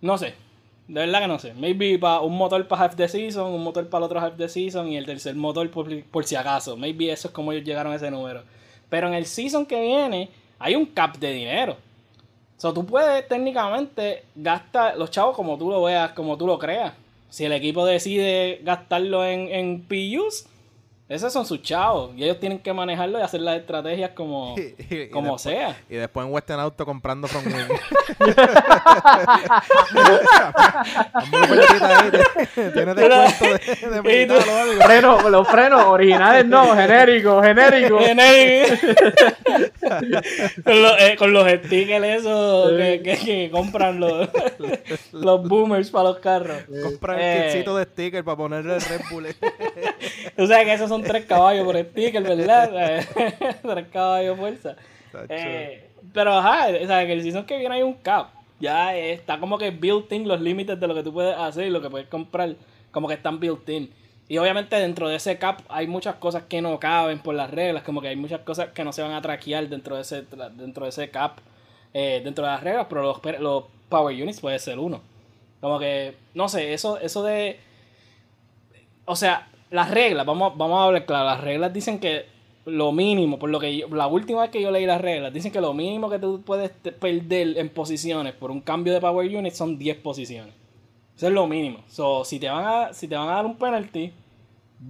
[0.00, 0.34] No sé.
[0.88, 1.54] De verdad que no sé.
[1.54, 4.48] Maybe pa un motor para half the season, un motor para el otro half the
[4.48, 6.76] season y el tercer motor por, por si acaso.
[6.76, 8.42] Maybe eso es como ellos llegaron a ese número.
[8.88, 10.28] Pero en el season que viene
[10.58, 11.76] hay un cap de dinero.
[12.56, 16.58] O sea, tú puedes técnicamente gastar los chavos como tú lo veas, como tú lo
[16.58, 16.92] creas.
[17.28, 20.46] Si el equipo decide gastarlo en, en PUs,
[21.14, 22.12] esos son sus chavos.
[22.16, 25.42] Y ellos tienen que manejarlo y hacer las estrategias como, Y- y- y como después-
[25.42, 25.76] sea.
[25.88, 27.78] Y después en Western Auto comprando from wing.
[32.72, 34.40] Tienes descuento de, de o.
[34.82, 38.02] Freno- los frenos originales no, genéricos, genéricos.
[40.64, 44.28] con, los, eh, con los stickers esos que, que- que compran los,
[45.12, 46.58] los boomers para los carros.
[46.82, 47.46] Comprar el Eh.
[47.52, 49.26] kitcito de sticker para ponerle el Red Bull.
[50.36, 52.70] Tú sabes que esos son tres caballos por sticker, ¿verdad?
[53.62, 54.76] tres caballos fuerza.
[55.28, 58.30] Eh, pero ajá, o sea, que el season que viene hay un cap.
[58.60, 61.66] Ya eh, está como que built in los límites de lo que tú puedes hacer
[61.66, 62.54] y lo que puedes comprar,
[62.90, 63.90] como que están built in.
[64.28, 67.82] Y obviamente dentro de ese cap hay muchas cosas que no caben por las reglas,
[67.82, 70.22] como que hay muchas cosas que no se van a traquear dentro de ese,
[70.52, 71.38] dentro de ese cap,
[71.92, 75.02] eh, dentro de las reglas, pero los, los power units puede ser uno.
[75.60, 77.58] Como que, no sé, eso, eso de...
[79.04, 82.26] O sea, las reglas, vamos, vamos a hablar claro, las reglas dicen que
[82.66, 85.50] lo mínimo, por lo que yo- la última vez que yo leí las reglas, dicen
[85.50, 89.52] que lo mínimo que tú puedes perder en posiciones por un cambio de power unit
[89.54, 90.54] son 10 posiciones.
[91.16, 91.78] Eso es lo mínimo.
[91.88, 94.12] So, si te van a, si te van a dar un penalty,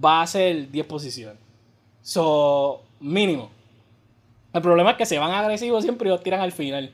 [0.03, 1.37] va a ser 10 posiciones.
[2.01, 3.49] So, mínimo.
[4.53, 6.91] El problema es que se van agresivos siempre y los tiran al final.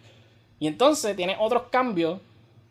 [0.60, 2.20] Y entonces tiene otros cambios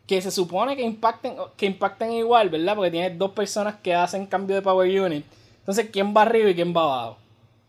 [0.09, 2.75] que se supone que impacten, que impacten igual, ¿verdad?
[2.75, 5.23] Porque tienes dos personas que hacen cambio de power unit.
[5.59, 7.17] Entonces, ¿quién va arriba y quién va abajo?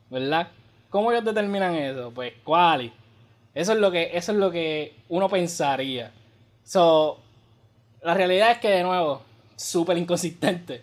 [0.08, 0.48] ¿Verdad?
[0.88, 2.10] ¿Cómo ellos determinan eso?
[2.14, 2.90] Pues, quali.
[3.54, 6.12] Eso es lo que, eso es lo que uno pensaría.
[6.64, 7.18] So,
[8.02, 9.20] la realidad es que, de nuevo,
[9.54, 10.82] súper inconsistente.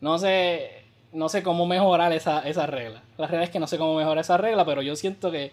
[0.00, 3.02] No sé, no sé cómo mejorar esa, esa regla.
[3.18, 5.52] La realidad es que no sé cómo mejorar esa regla, pero yo siento que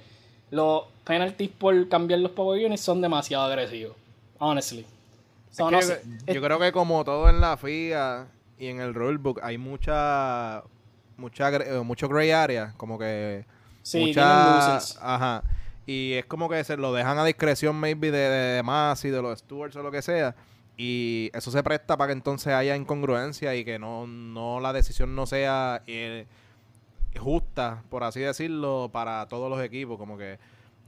[0.50, 3.98] los penalties por cambiar los power units son demasiado agresivos.
[4.40, 4.86] Honestly.
[5.52, 5.88] So, no yo,
[6.28, 8.28] yo creo que como todo en la FIA
[8.58, 10.64] y en el rulebook hay mucha
[11.18, 13.46] mucha eh, mucho gray area, como que
[13.84, 14.98] Sí, mucha luces.
[15.02, 15.44] ajá.
[15.86, 19.10] Y es como que se lo dejan a discreción maybe de, de, de más y
[19.10, 20.36] de los stewards o lo que sea.
[20.78, 25.16] Y eso se presta para que entonces haya incongruencia y que no, no la decisión
[25.16, 26.26] no sea eh,
[27.20, 29.98] justa, por así decirlo, para todos los equipos.
[29.98, 30.40] Como que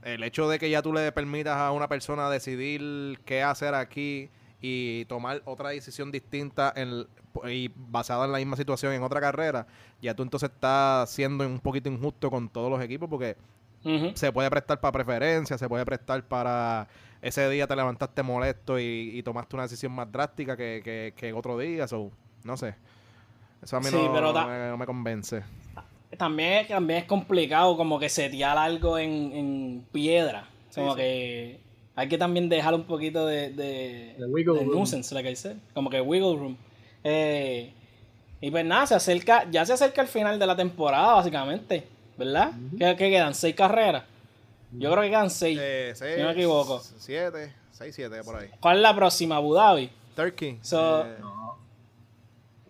[0.02, 4.30] el hecho de que ya tú le permitas a una persona decidir qué hacer aquí
[4.66, 7.06] y tomar otra decisión distinta en,
[7.50, 9.66] y basada en la misma situación en otra carrera,
[10.00, 13.36] ya tú entonces estás siendo un poquito injusto con todos los equipos porque
[14.14, 16.88] se puede prestar para preferencias, se puede prestar para
[17.20, 21.32] ese día te levantaste molesto y, y tomaste una decisión más drástica que, que, que
[21.34, 22.10] otro día, so,
[22.44, 22.74] no sé.
[23.62, 25.42] Eso a mí Sí, no, pero no ta- me, no me convence.
[26.16, 30.48] También, es- también es complicado como que setear algo en, en piedra.
[30.70, 31.00] Sí, como sí.
[31.00, 31.60] que
[31.96, 34.76] hay que también dejar un poquito de, de, De wiggle de room.
[34.78, 35.56] nuisance, like I said.
[35.74, 36.56] Como que wiggle room.
[37.04, 37.72] Eh,
[38.40, 41.86] y pues nada, se acerca, ya se acerca el final de la temporada, básicamente.
[42.16, 42.52] ¿Verdad?
[42.78, 43.34] ¿Qué, qué quedan?
[43.34, 44.04] ¿Seis carreras?
[44.72, 45.58] Yo creo que quedan seis.
[45.60, 46.80] Eh, si no me equivoco.
[46.80, 48.48] Siete, seis, siete, por ahí.
[48.60, 49.36] ¿Cuál es la próxima?
[49.36, 49.90] Abu Dhabi.
[50.14, 50.58] Turkey.
[50.62, 51.58] So- eh, No,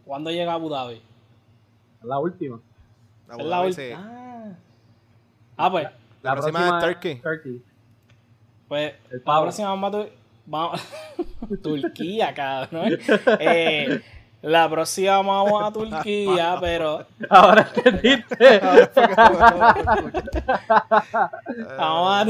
[0.05, 0.97] ¿Cuándo llega Abu Dhabi?
[0.97, 2.61] es la última.
[3.29, 3.91] Abu Es la Dhabi, ul- sí.
[3.95, 4.53] ah.
[5.57, 5.89] Ah, pues.
[6.23, 7.21] La próxima es Turkey.
[7.21, 7.63] Turkey.
[8.75, 9.43] Pues El la pavo.
[9.45, 10.09] próxima vamos a tu-
[10.47, 10.81] vamos
[11.63, 12.99] Turquía, cabrón.
[13.39, 14.01] Eh,
[14.43, 18.61] la próxima vamos a Turquía, pero Ahora entendiste.
[21.79, 22.27] vamos a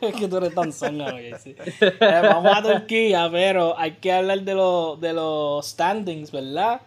[0.00, 1.56] es que tú eres tan zángano, Jaycee.
[1.80, 6.80] Eh, vamos a Turquía, pero hay que hablar de los de los standings, ¿verdad?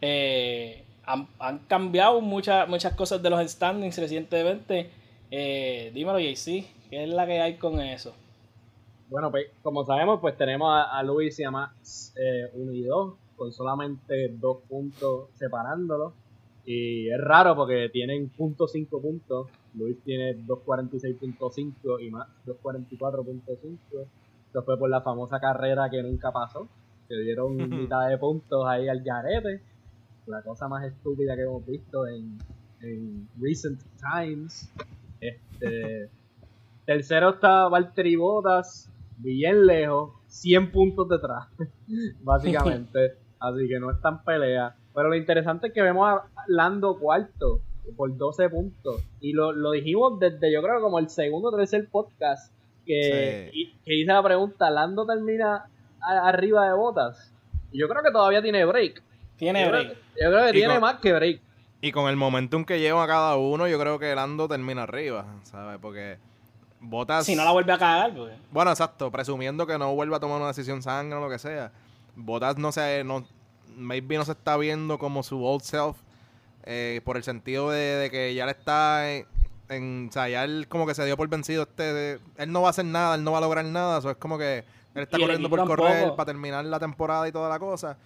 [0.00, 4.90] Eh, han, han cambiado muchas muchas cosas de los standings recientemente.
[5.32, 8.14] Eh, dímelo, JC, ¿qué es la que hay con eso?
[9.10, 12.14] Bueno, pues como sabemos, pues tenemos a, a Luis y a Max
[12.54, 16.12] 1 y 2, con solamente dos puntos separándolos.
[16.64, 19.48] Y es raro porque tienen punto .5 puntos.
[19.74, 23.78] Luis tiene 2.46.5 y Max 2.44.5.
[24.46, 26.68] Esto fue por la famosa carrera que nunca pasó.
[27.08, 29.60] Que dieron mitad de puntos ahí al Yarete.
[30.26, 32.38] La cosa más estúpida que hemos visto en,
[32.82, 34.70] en recent times.
[35.20, 36.08] Este,
[36.86, 38.90] tercero está Valtteri Bottas,
[39.22, 41.46] bien lejos, 100 puntos detrás,
[42.22, 43.14] básicamente.
[43.40, 44.76] Así que no está en pelea.
[44.94, 47.60] Pero lo interesante es que vemos a Lando cuarto
[47.96, 49.02] por 12 puntos.
[49.20, 52.52] Y lo, lo dijimos desde yo creo como el segundo o tercer podcast
[52.84, 53.50] que,
[53.84, 55.64] que hice la pregunta, ¿Lando termina
[56.02, 57.32] a- arriba de Bottas?
[57.72, 59.02] Y yo creo que todavía tiene break.
[59.36, 59.96] Tiene Yo creo, break.
[60.20, 61.40] yo creo que tiene con- más que break.
[61.82, 65.78] Y con el momentum que lleva cada uno, yo creo que Lando termina arriba, ¿sabes?
[65.80, 66.18] Porque
[66.80, 67.26] Botas.
[67.26, 68.32] Si no la vuelve a cagar, pues.
[68.50, 71.72] Bueno, exacto, presumiendo que no vuelva a tomar una decisión sangre o lo que sea.
[72.16, 73.24] Botas no se, no,
[73.76, 75.96] maybe no se está viendo como su old self,
[76.64, 79.26] eh, por el sentido de, de que ya le está en,
[79.68, 82.62] en- o sea, ya él como que se dio por vencido, este, de- él no
[82.62, 84.64] va a hacer nada, él no va a lograr nada, eso es como que
[84.94, 87.96] él está corriendo por correr para terminar la temporada y toda la cosa.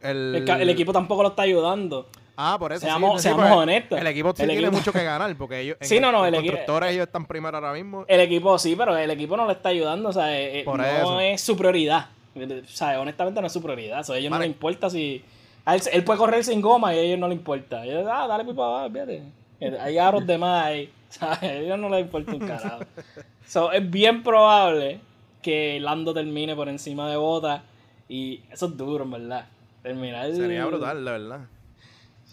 [0.00, 2.08] El, El, el equipo tampoco lo está ayudando.
[2.36, 2.84] Ah, por eso.
[2.86, 3.98] Seamos- sí, sí, seamos pues, honestos.
[4.00, 5.76] El equipo sí El tiene equipo- mucho que ganar porque ellos.
[5.80, 8.04] en Sí, no, no, el constructores ellos están primero ahora mismo.
[8.08, 10.08] El equipo sí, pero el equipo no le está ayudando.
[10.08, 11.20] O sea, eh, eh, Por no eso.
[11.20, 12.08] es su prioridad.
[12.36, 14.00] O sea, honestamente no es su prioridad.
[14.00, 15.24] O sea, a ellos no les importa si.
[15.66, 17.84] Él, él puede correr sin goma y a ellos no les importa.
[17.84, 19.22] Ellos, ah, dale pipa abajo, fíjate.
[19.60, 20.92] Eh, Hay aros de más ahí.
[21.08, 21.42] ¿sabes?
[21.44, 22.80] A ellos no les importa un carajo.
[23.46, 25.00] So, es bien probable
[25.42, 27.62] que Lando termine por encima de Bota.
[28.08, 29.46] Y eso es duro, en verdad.
[29.82, 30.32] Terminar.
[30.32, 31.40] Sería brutal, la verdad.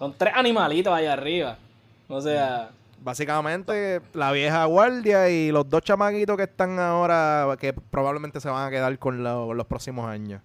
[0.02, 1.60] Son tres animalitos ahí arriba.
[2.08, 2.72] O sea.
[3.04, 8.68] Básicamente, la vieja guardia y los dos chamaquitos que están ahora, que probablemente se van
[8.68, 10.41] a quedar con, lo- con los próximos años.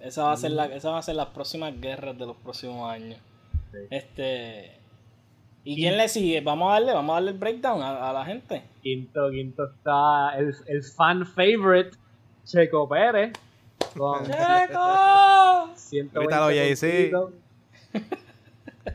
[0.00, 2.90] Esa va a ser la, esa va a ser las próximas guerras de los próximos
[2.90, 3.20] años.
[3.70, 3.78] Sí.
[3.90, 4.80] Este.
[5.62, 6.40] ¿Y quién le sigue?
[6.40, 8.64] Vamos a darle, vamos a darle el breakdown a, a la gente.
[8.82, 11.96] Quinto, quinto está el, el fan favorite
[12.44, 13.32] Checo Pérez
[13.96, 15.70] con ¡Checo!
[15.76, 16.34] 120
[16.80, 17.32] Grítalo.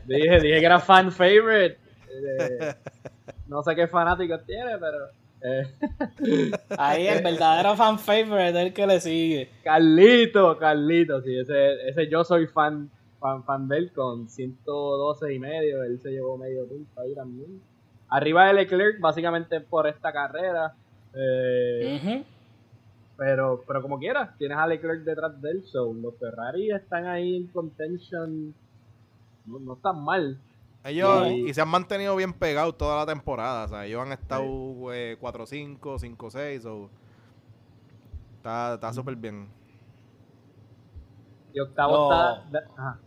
[0.06, 1.78] Dije, dije que era fan favorite.
[2.08, 2.74] Eh,
[3.48, 4.98] no sé qué fanáticos tiene, pero
[5.46, 9.50] eh, Ahí el verdadero fan favorite es el que le sigue.
[9.62, 12.90] Carlito, Carlito, sí, ese, ese yo soy fan,
[13.20, 17.60] fan, fan de él con 112 y medio, él se llevó medio punto ahí también.
[18.08, 20.74] Arriba de Leclerc, básicamente por esta carrera.
[21.14, 22.24] eh.
[23.16, 27.36] Pero, pero como quieras, tienes a Leclerc detrás de él, so los Ferrari están ahí
[27.36, 28.54] en contention.
[29.44, 30.40] No, no están mal.
[30.84, 33.64] Ellos, y se han mantenido bien pegados toda la temporada.
[33.64, 34.44] O sea, ellos han estado
[34.92, 36.60] eh, 4-5, 5-6.
[36.60, 36.90] So,
[38.36, 39.48] está está súper bien.
[41.54, 42.12] Y octavo No.
[42.12, 42.98] está Da- ajá,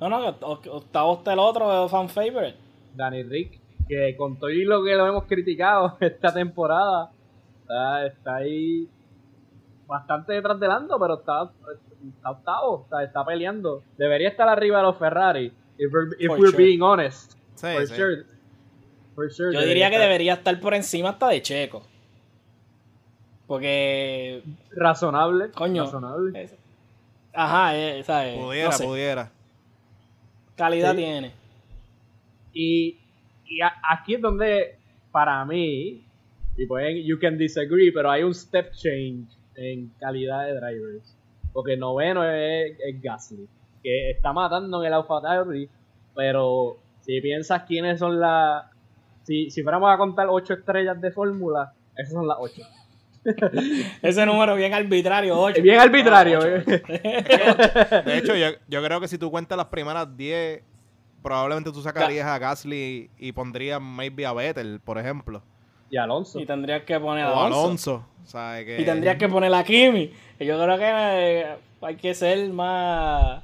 [0.00, 2.56] No, no, octavo está el otro, el fan favorite.
[2.94, 7.10] Danny Rick, que con todo y lo que lo hemos criticado esta temporada,
[7.62, 8.88] está, está ahí
[9.86, 11.50] bastante detrás del ando, pero está,
[12.06, 13.82] está octavo, está, está peleando.
[13.96, 16.64] Debería estar arriba de los Ferrari, if we're, if For we're sure.
[16.64, 17.32] being honest.
[17.54, 17.94] Sí, For sí.
[17.96, 18.24] sure.
[19.14, 19.52] For sure.
[19.52, 21.82] Yo diría que debería estar por encima hasta de Checo.
[23.46, 24.42] Porque.
[24.72, 25.50] Razonable.
[25.52, 25.84] Coño.
[25.84, 26.42] Razonable.
[26.42, 26.54] es-
[27.32, 28.36] Ajá, eh, ¿sabes?
[28.36, 29.30] Pudiera, No sé, pudiera.
[30.56, 30.96] calidad Sí.
[30.96, 31.32] tiene.
[32.52, 32.98] Y,
[33.46, 34.76] y a- aquí es donde,
[35.12, 36.04] para mí,
[36.56, 41.14] y pueden, you can disagree, pero hay un step change en calidad de drivers.
[41.52, 43.48] Porque noveno es, es Gasly,
[43.82, 45.68] que está matando en el Alpha Tauri,
[46.14, 48.64] pero si piensas quiénes son las...
[49.24, 52.62] Si, si fuéramos a contar ocho estrellas de fórmula, esas son las ocho.
[54.02, 55.56] Ese número bien arbitrario, 8.
[55.58, 56.38] Es bien arbitrario.
[56.44, 56.62] eh.
[58.06, 60.62] De hecho, yo, yo creo que si tú cuentas las primeras 10,
[61.22, 65.42] probablemente tú sacarías a Gasly y pondrías maybe a Vettel, por ejemplo.
[65.90, 66.38] Y Alonso.
[66.40, 68.04] Y tendrías que poner a Alonso.
[68.78, 70.12] Y tendrías que poner a Kimi.
[70.38, 71.46] Y yo creo que eh,
[71.80, 73.42] hay que ser más.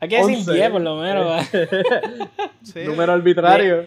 [0.00, 0.52] Hay que decir Once.
[0.52, 1.42] 10 por lo menos.
[2.86, 3.86] Número arbitrario.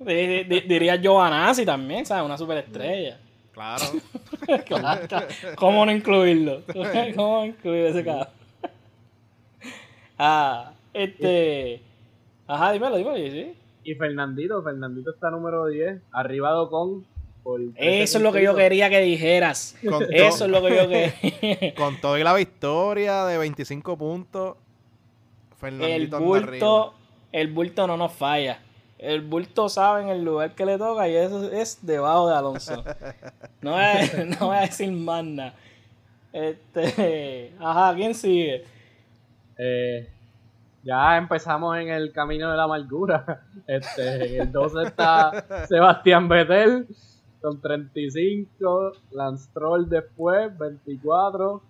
[0.00, 2.24] Di- di- di- Diría Giovanazzi también, ¿sabes?
[2.24, 3.18] Una superestrella.
[3.52, 3.84] Claro.
[4.64, 5.06] Claro.
[5.56, 6.62] ¿Cómo no incluirlo?
[7.16, 8.28] ¿Cómo no incluir ese cabrón?
[10.18, 11.82] Ah, este.
[12.46, 13.52] Ajá, dímelo, dímelo, sí.
[13.84, 17.02] Y Fernandito, Fernandito está número 10, arriba de Ocon.
[17.02, 17.17] por 13
[17.76, 19.76] Eso es lo que yo quería que dijeras.
[19.86, 20.88] Con, Eso es lo que yo
[21.42, 21.74] quería.
[21.74, 24.56] con todo y la victoria de 25 puntos,
[25.50, 26.28] El Fernandito arriba.
[26.28, 26.94] bulto,
[27.32, 28.60] el bulto no nos falla.
[28.98, 32.84] El bulto sabe en el lugar que le toca y eso es debajo de Alonso.
[33.60, 35.54] No voy a, no voy a decir más nada.
[36.32, 38.64] Este, ajá, ¿quién sigue?
[39.58, 40.08] Eh,
[40.84, 43.42] ya empezamos en el camino de la amargura.
[43.66, 46.86] Este, en el 12 está Sebastián Vettel
[47.40, 51.62] con 35, Lance Stroll después, 24.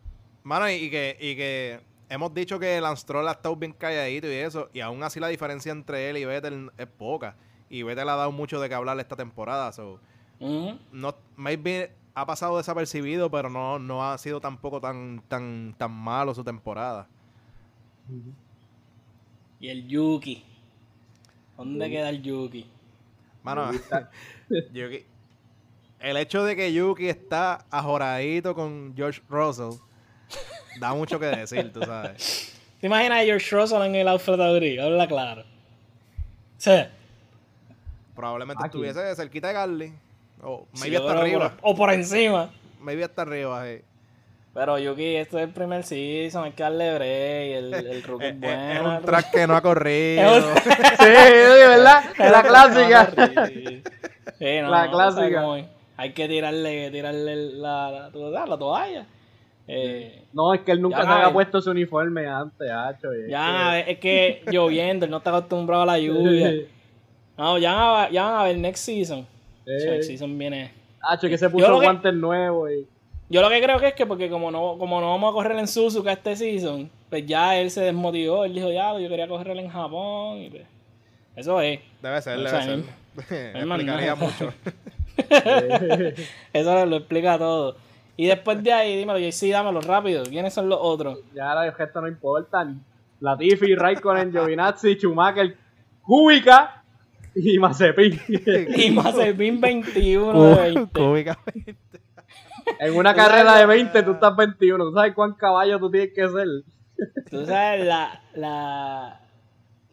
[0.44, 4.34] Mano, y, que, y que hemos dicho que Lance Stroll ha estado bien calladito y
[4.34, 7.36] eso, y aún así la diferencia entre él y Vettel es poca.
[7.68, 9.70] Y Vettel ha dado mucho de que hablar esta temporada.
[9.72, 10.00] So,
[10.40, 10.78] Ujú.
[10.92, 16.34] no, maybe ha pasado desapercibido, pero no, no ha sido tampoco tan, tan, tan malo
[16.34, 17.06] su temporada.
[19.60, 20.44] Y el Yuki.
[21.56, 21.90] ¿Dónde Yuki.
[21.96, 22.66] queda el Yuki?
[23.42, 23.70] Mano,
[24.72, 25.04] Yuki-
[26.01, 29.78] el hecho de que Yuki está ajoradito con George Russell
[30.80, 32.55] da mucho que decir, tú sabes.
[32.80, 34.78] ¿Te imaginas a George Russell en el Alfa Tauri?
[34.78, 35.44] Habla claro.
[36.59, 36.84] Sí.
[38.14, 38.68] Probablemente Aquí.
[38.78, 39.92] estuviese cerquita de Garly.
[40.42, 41.51] O Sí, maybe yo hasta arriba.
[41.57, 42.51] por- o por encima.
[42.80, 43.80] Maybe hasta arriba, sí.
[44.55, 48.28] Pero Yuki, esto es el primer season, hay que darle break, el, el rookie Eh,
[48.28, 48.92] es eh, bueno.
[48.94, 50.36] es un track que no ha corrido.
[50.36, 50.64] Un- Sí,
[50.99, 51.05] sí,
[51.68, 52.05] ¿verdad?
[52.18, 53.12] Es la clásica.
[54.38, 55.44] Sí, no, La no, clásica.
[55.99, 59.05] Hay que tirarle, tirarle la, la, la- la toalla.
[59.66, 63.12] Eh, No, es que él nunca se había puesto su uniforme antes, hacho.
[63.12, 66.53] es ya es que lloviendo, él no está acostumbrado a la lluvia.
[67.36, 69.26] No, ya van a, ya van a ver next season.
[69.66, 69.72] Sí.
[69.86, 70.72] Next season viene.
[71.03, 72.86] Hacho, que se puso guantes nuevos y...
[73.30, 75.59] Yo lo que creo que es que porque como no, como no vamos a correr
[75.59, 78.44] en Suzuka este season, pues ya él se desmotivó.
[78.46, 80.38] Él dijo, ya, yo quería correr en Japón.
[80.38, 80.62] Y pues,
[81.36, 81.78] eso es.
[82.01, 82.78] Debe ser, O debe ser.
[83.66, 84.53] más Explicaría mucho.
[86.52, 87.76] Eso lo explica todo.
[88.16, 90.24] Y después de ahí, dímelo, JC, dámelo rápido.
[90.24, 91.20] ¿Quiénes son los otros?
[91.34, 92.84] Ya los gestos no importan.
[93.20, 95.56] Latifi, Raikkonen, Giovinazzi, Schumacher,
[96.02, 96.82] Kubica
[97.34, 98.20] y Mazepin.
[98.76, 101.00] Y Mazepin 21 de 20.
[101.00, 101.76] Cúbicamente.
[102.80, 104.84] en una carrera de 20 tú estás 21.
[104.84, 106.48] ¿Tú sabes cuán caballo tú tienes que ser?
[107.30, 109.20] Tú sabes la, la,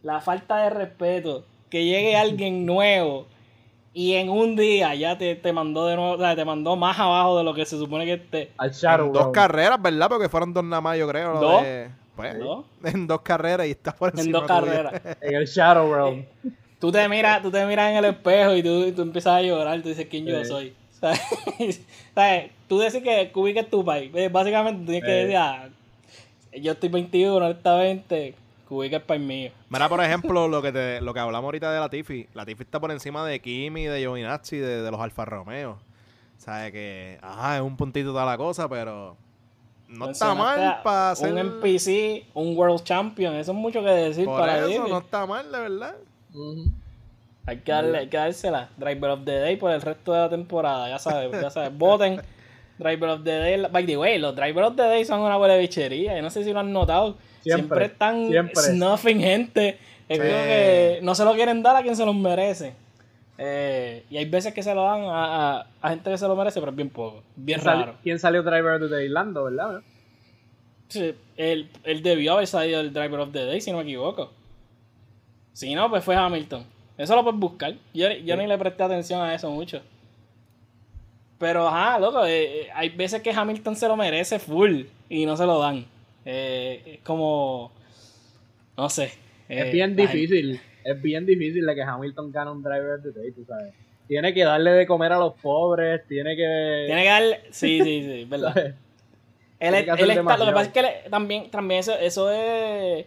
[0.02, 1.46] la falta de respeto.
[1.70, 3.28] Que llegue alguien nuevo
[3.98, 7.00] y en un día ya te, te mandó de nuevo, o sea, te mandó más
[7.00, 8.52] abajo de lo que se supone que esté.
[8.58, 10.10] Al Shadow En dos carreras, ¿verdad?
[10.10, 11.34] Porque fueron dos nada más, yo creo.
[11.34, 11.64] lo ¿Dos?
[11.64, 12.66] de- pues, ¿Dos?
[12.84, 14.60] En dos carreras y está por En encima dos tuyo.
[14.62, 15.02] carreras.
[15.22, 16.26] En el Shadow Realm.
[16.80, 19.42] Tú te miras, tú te miras en el espejo y tú, y tú empiezas a
[19.42, 20.50] llorar, tú dices quién yo Sí.
[20.50, 20.74] soy.
[21.00, 21.82] ¿Sabes?
[22.14, 22.52] ¿Sabes?
[22.68, 24.12] Tú decís que Kubica es tu país.
[24.14, 25.70] Eh, Básicamente tú tienes que decir, ah,
[26.54, 28.36] yo estoy 21, él está 20,
[28.68, 29.52] Kubica es país mío.
[29.70, 32.28] Mira, por ejemplo, lo que te, lo que hablamos ahorita de Latifi.
[32.34, 35.78] Latifi está por encima de Kimi, de Giovinazzi, de, de los Alfa Romeo.
[36.38, 39.18] Sabe que, ajá, es un puntito toda la cosa, pero
[39.88, 41.32] no está mal para hacer...
[41.32, 45.26] Un NPC, un World Champion, eso es mucho que decir Por para eso, no está
[45.26, 45.96] mal, de verdad.
[47.46, 48.70] Hay que, darle, hay que dársela.
[48.78, 51.72] Driver of the Day por el resto de la temporada, ya sabes, ya sabes.
[51.78, 52.22] Voten.
[52.78, 53.66] Driver of the Day.
[53.72, 56.16] By the way, los Driver of the Day son una buena bichería.
[56.16, 57.18] Yo no sé si lo han notado.
[57.54, 59.78] Siempre, están snuffing gente.
[60.10, 60.24] Es Sí.
[60.24, 62.74] que no se lo quieren dar a quien se los merece.
[63.38, 66.36] Eh, y hay veces que se lo dan a, a- a gente que se lo
[66.36, 67.22] merece, pero es bien poco.
[67.36, 67.98] Bien ¿Quién, sali- raro.
[68.04, 69.10] quién salió Driver of the Day?
[69.10, 69.82] Lando, ¿verdad?
[70.88, 74.32] Sí, él, él debió haber salido el Driver of the Day, si no me equivoco.
[75.54, 76.64] Si no, pues fue Hamilton.
[76.98, 77.74] Eso lo puedes buscar.
[77.94, 79.82] Yo, yo ni le presté atención a eso mucho.
[81.38, 85.36] Pero, ajá, loco, eh, eh, hay veces que Hamilton se lo merece full y no
[85.36, 85.86] se lo dan.
[86.26, 87.72] Eh, es como...
[88.78, 89.06] No sé.
[89.48, 90.60] Es eh, bien gente- difícil.
[90.84, 93.74] Es bien difícil de que Hamilton gane un Driver the Day, tú sabes.
[94.08, 96.84] Tiene que darle de comer a los pobres, tiene que...
[96.88, 97.40] Tiene que darle...
[97.52, 98.54] Sí, sí, sí, verdad.
[98.54, 98.74] ¿sabes?
[99.60, 102.30] Él, es- que él está, lo que pasa es que él- también, también eso, eso
[102.32, 103.06] es.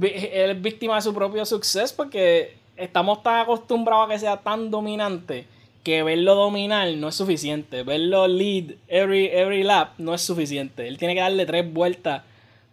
[0.00, 4.70] Él es víctima de su propio suceso porque estamos tan acostumbrados a que sea tan
[4.70, 5.46] dominante
[5.82, 7.82] que verlo dominar no es suficiente.
[7.82, 10.86] Verlo lead every, every lap no es suficiente.
[10.86, 12.22] Él tiene que darle tres vueltas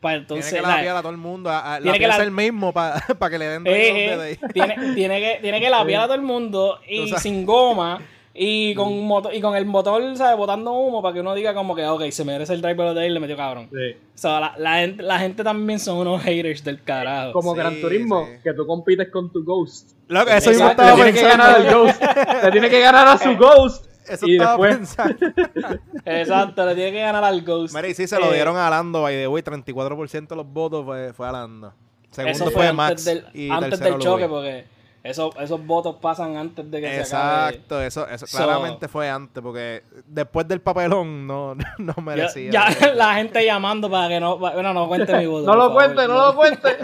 [0.08, 0.50] para entonces.
[0.50, 1.50] tiene que la- lapiar a todo el mundo.
[1.50, 4.38] A, a, Tiene que la- el mismo para que le den Eh, eh, de ahí.
[4.54, 7.24] tiene, tiene que, tiene que lapiar a todo el mundo y Tú sabes.
[7.24, 8.00] sin goma
[8.34, 10.38] y con, un motor, y con el motor, ¿sabes?
[10.38, 13.14] Botando humo para que uno diga como que, ok, se merece el driver de él
[13.16, 13.68] le metió cabrón.
[13.72, 13.98] Sí.
[14.16, 17.34] O sea, la, la gente, la gente también son unos haters del carajo.
[17.34, 18.40] Como Sí, Gran Turismo, sí.
[18.44, 19.92] que tú compites con tu Ghost.
[20.08, 22.04] Loco, eso Exacto, estaba le tiene que ganar al Ghost.
[22.44, 23.86] Le tiene que ganar a su Ghost.
[24.10, 24.78] Eso y estaba después...
[24.78, 25.26] pensando.
[26.06, 27.76] Exacto, le tiene que ganar al Ghost.
[27.76, 30.46] Mira, y sí se lo Eh, dieron a Lando, by the way, 34% de los
[30.48, 31.74] votos fue, fue a Lando.
[32.12, 34.30] Segundo Eso fue, fue Max antes del, y antes del choque, Louis.
[34.30, 34.66] porque
[35.04, 37.50] esos, esos votos pasan antes de que se acabe.
[37.56, 42.52] Exacto, eso, eso So- claramente fue antes, porque después del papelón no, no merecía.
[42.52, 45.46] ya la gente llamando para que no, bueno, no cuente mi voto.
[45.46, 45.76] No lo favor.
[45.96, 46.78] cuente, no lo cuente.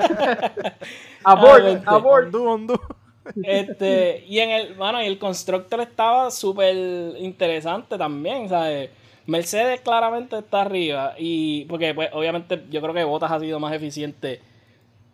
[1.24, 1.84] abort, vente.
[1.88, 2.26] abort.
[2.28, 2.80] Ondú, ondú.
[3.44, 6.76] Este, y en el, bueno, y el constructor estaba súper
[7.20, 8.90] interesante también, ¿sabes?
[9.26, 11.16] Mercedes claramente está arriba.
[11.18, 14.42] Y porque pues obviamente yo creo que Bottas ha sido más eficiente,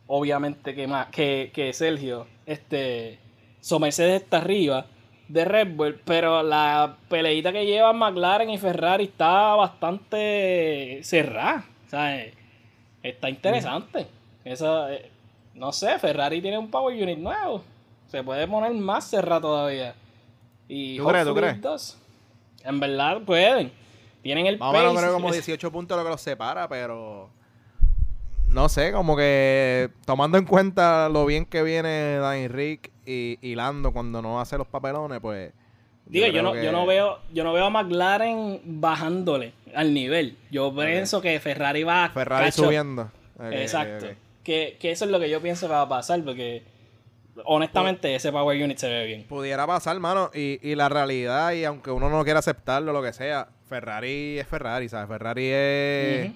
[0.08, 2.28] obviamente, que más, que, que Sergio.
[2.46, 3.20] Este.
[3.62, 4.86] So Mercedes está arriba
[5.28, 11.66] de Red Bull, pero la peleita que llevan McLaren y Ferrari está bastante cerrada.
[11.90, 12.34] ¿sabes?
[13.02, 14.08] Está interesante.
[14.46, 15.10] Esa, eh,
[15.56, 17.64] no sé, Ferrari tiene un Power Unit nuevo.
[18.10, 19.96] Se puede poner más cerrada todavía.
[20.68, 21.62] Y ¿Tú crees, tú crees?
[21.62, 21.98] does.
[22.64, 23.72] En verdad pueden.
[24.22, 27.30] Tienen el Más o menos creo como 18 puntos lo que los separa, pero
[28.50, 33.56] no sé, como que tomando en cuenta lo bien que viene Danny Rick y, y
[33.56, 35.54] Lando cuando no hace los papelones, pues
[36.06, 40.38] Digo, yo, no, que- yo no veo, yo no veo a McLaren bajándole al nivel.
[40.50, 43.12] Yo pienso que Ferrari va a Ferrari subiendo.
[43.52, 44.08] Exacto.
[44.44, 46.64] Que, que eso es lo que yo pienso que va a pasar, porque
[47.46, 49.24] honestamente ese Power Unit se ve bien.
[49.28, 53.14] Pudiera pasar, mano, y, y la realidad, y aunque uno no quiera aceptarlo, lo que
[53.14, 55.08] sea, Ferrari es Ferrari, ¿sabes?
[55.08, 56.32] Ferrari es,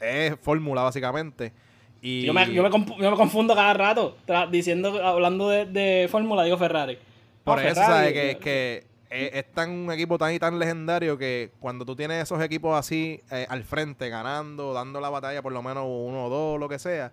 [0.00, 1.52] es fórmula, básicamente.
[2.00, 4.16] Y Yo, me, yo, me compu- yo me confundo cada rato,
[4.50, 6.98] diciendo, hablando de, de Fórmula, digo Ferrari.
[7.44, 8.12] Por eso, Ferrari, ¿sabes?
[8.12, 12.22] Que, que es, es tan un equipo tan y tan legendario que cuando tú tienes
[12.24, 16.28] esos equipos así eh, al frente, ganando, dando la batalla por lo menos uno o
[16.28, 17.12] dos, lo que sea,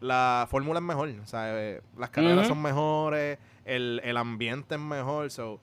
[0.00, 1.08] la fórmula es mejor.
[1.22, 2.48] O sea, eh, las carreras Ujú.
[2.48, 5.30] son mejores, el, el ambiente es mejor.
[5.30, 5.60] So,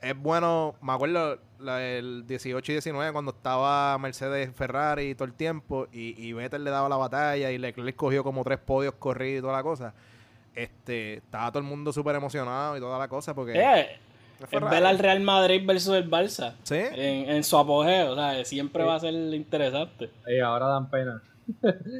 [0.00, 5.34] es bueno, me acuerdo la- el 18 y 19 cuando estaba Mercedes Ferrari todo el
[5.34, 9.40] tiempo y, y Vettel le daba la batalla y Leclerc cogió como tres podios corridos
[9.40, 9.92] y toda la cosa.
[10.54, 13.88] Este, estaba todo el mundo súper emocionado y toda la cosa porque Eh,
[14.50, 16.54] es ver al Real Madrid versus el Barça.
[16.62, 16.76] Sí.
[16.76, 20.10] En, en su apogeo, o sea, siempre va a ser interesante.
[20.28, 21.22] Y ahora dan pena.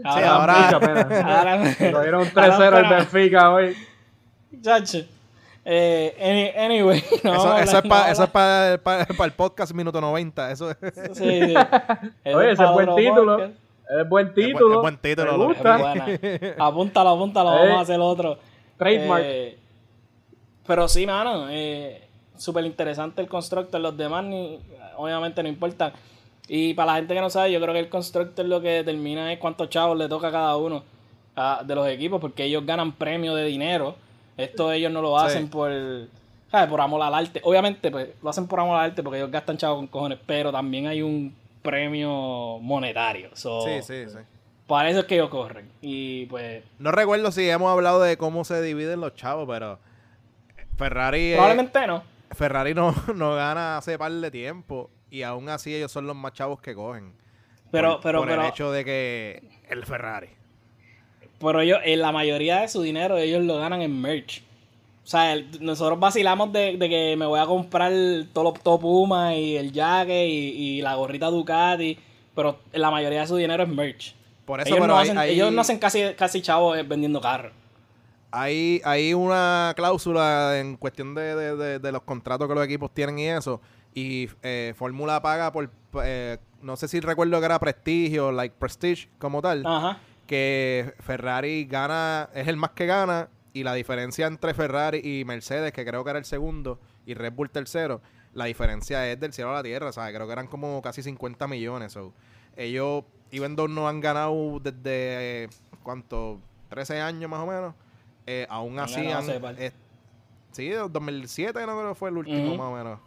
[0.04, 1.38] Ahora- pena.
[1.38, 2.88] ahora- Nos dieron un ahora 3-0 el.
[2.90, 3.76] Benfica hoy.
[4.62, 4.98] Chacho.
[5.70, 6.16] Eh,
[6.56, 10.50] any- anyway, no eso, es para no es para para el podcast minuto 90.
[10.52, 10.76] Eso es,
[11.12, 11.54] Sí, sí.
[12.34, 13.36] Oye, ese es buen título.
[13.36, 13.54] podcast.
[14.00, 14.74] Es buen bu- título.
[14.76, 16.18] es buen título, Me.
[16.22, 16.54] Es.
[16.58, 17.58] Apúntalo, apúntalo, Eh.
[17.64, 18.38] vamos a hacer otro.
[18.78, 19.22] Trademark.
[19.26, 19.58] Eh,
[20.66, 22.02] pero sí, mano, eh,
[22.36, 23.80] súper interesante el constructor.
[23.80, 24.58] Los demás, ni,
[24.96, 25.92] obviamente, no importan.
[26.48, 29.32] Y para la gente que no sabe, yo creo que el constructor lo que determina
[29.32, 30.82] es cuántos chavos le toca a cada uno
[31.36, 33.94] ah, de los equipos, porque ellos ganan premio de dinero.
[34.36, 35.26] Esto ellos no lo Sí.
[35.26, 35.70] hacen por,
[36.50, 36.68] ¿sabes?
[36.70, 37.40] por amor al arte.
[37.44, 40.50] Obviamente, pues lo hacen por amor al arte porque ellos gastan chavos con cojones, pero
[40.50, 43.30] también hay un premio monetario.
[43.34, 44.18] So, Sí, sí, sí.
[44.66, 45.68] Para eso es que ellos corren.
[45.80, 49.78] Y pues, No recuerdo si hemos hablado de cómo se dividen los chavos, pero
[50.76, 52.02] Ferrari, eh, probablemente no.
[52.32, 56.32] Ferrari no, no gana hace par de tiempo y aún así ellos son los más
[56.32, 57.12] chavos que cogen.
[57.70, 60.28] Pero, por, pero, por pero, el hecho de que el Ferrari.
[61.40, 64.42] pero ellos, en la mayoría de su dinero ellos lo ganan en merch.
[65.04, 67.92] O sea, el- nosotros vacilamos de, de que me voy a comprar
[68.32, 71.98] todo top Puma y el jacket y, y la gorrita Ducati,
[72.34, 74.14] pero la mayoría de su dinero es merch.
[74.44, 76.82] Por eso, ellos, pero no hay- hacen, hay- ellos no hacen casi, casi chavos eh,
[76.82, 77.52] vendiendo carros.
[78.30, 82.92] Hay, hay una cláusula en cuestión de, de- de- de los contratos que los equipos
[82.92, 83.60] tienen y eso.
[83.98, 85.70] Y eh, Fórmula paga por,
[86.04, 89.98] eh, no sé si recuerdo que era Prestigio, like Prestige como tal, Ajá.
[90.28, 93.28] que Ferrari gana, es el más que gana.
[93.52, 97.32] Y la diferencia entre Ferrari y Mercedes, que creo que era el segundo, y Red
[97.32, 98.00] Bull tercero,
[98.34, 100.14] la diferencia es del cielo a la tierra, ¿sabes?
[100.14, 101.92] Creo que eran como casi 50 millones.
[101.92, 102.12] so.
[102.56, 105.48] Ellos, even though no han ganado desde, eh,
[105.82, 106.40] ¿cuánto?
[106.68, 107.74] 13 años más o menos.
[108.26, 109.24] Eh, aún así han...
[110.52, 113.00] sí, 2007 no creo que fue el último más o menos.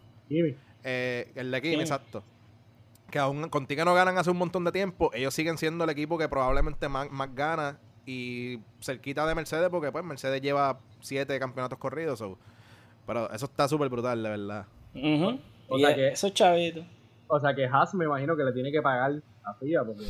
[0.84, 1.80] Eh, el de Kim, Kim.
[1.80, 2.22] exacto.
[3.10, 6.16] Que aún contigo no ganan hace un montón de tiempo, ellos siguen siendo el equipo
[6.18, 11.78] que probablemente más, más gana y cerquita de Mercedes porque pues Mercedes lleva siete campeonatos
[11.78, 12.18] corridos.
[12.18, 12.38] so.
[13.06, 14.66] Pero eso está súper brutal, de verdad.
[14.94, 15.38] Ujú.
[15.68, 16.84] O Y sea que- esos chavitos.
[17.26, 19.12] O sea que Haas me imagino que le tiene que pagar
[19.44, 20.04] a FIA porque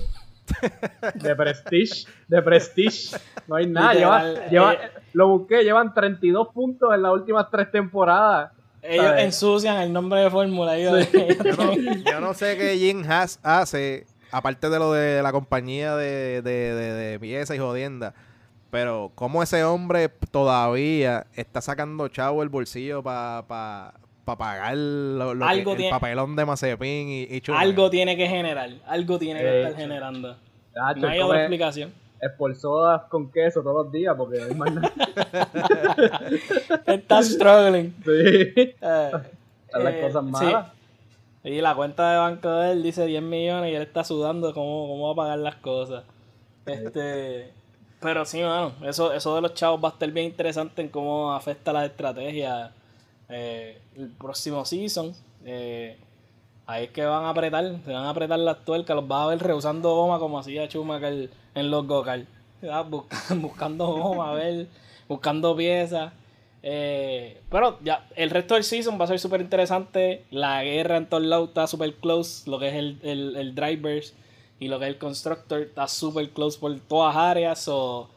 [1.14, 3.16] de Prestige, de Prestige,
[3.46, 3.94] no hay nada.
[3.94, 4.90] Lleva, lleva- eh.
[5.12, 8.52] lo busqué, llevan 32 puntos en las últimas tres temporadas.
[8.82, 9.24] Ellos ¿sabes?
[9.24, 10.76] ensucian el nombre de Fórmula.
[10.78, 11.72] Yo no,
[12.10, 16.74] yo no sé qué Jim Haas hace, aparte de lo de la compañía de, de,
[16.74, 18.14] de, de piezas y jodienda.
[18.70, 25.34] Pero cómo ese hombre todavía está sacando chavo el bolsillo para pa, pa pagar lo,
[25.34, 28.70] lo que- Algo el papelón de Mazepin y, y algo tiene que generar.
[28.86, 30.36] Algo tiene que estar generando.
[30.96, 31.92] No hay otra explicación.
[32.22, 34.92] Esporzodas con queso todos los días porque hay más nada.
[36.86, 37.94] Está struggling.
[38.04, 38.10] Sí.
[38.10, 40.30] Eh, las eh, cosas sí.
[40.30, 40.66] malas.
[41.44, 44.86] Y la cuenta de banco de él dice 10 millones y él está sudando cómo,
[44.86, 46.04] cómo va a pagar las cosas.
[46.66, 47.52] Este,
[48.00, 51.32] pero sí, mano, eso, eso de los chavos va a estar bien interesante en cómo
[51.32, 52.72] afecta la estrategia
[53.28, 55.12] eh, el próximo season.
[55.44, 55.98] Eh,
[56.66, 59.26] ahí es que van a apretar, se van a apretar las tuercas, los vas a
[59.28, 62.26] ver rehusando goma como hacía Schumacher en los busca-
[63.36, 64.66] Buscando goma, a ver,
[65.08, 66.12] buscando piezas.
[66.64, 70.24] Eh, pero ya, el resto del season va a ser súper interesante.
[70.30, 72.48] La guerra en todos lados está súper close.
[72.48, 74.14] Lo que es el, el, el drivers
[74.60, 77.58] y lo que es el constructor está súper close por todas áreas.
[77.58, 78.08] So,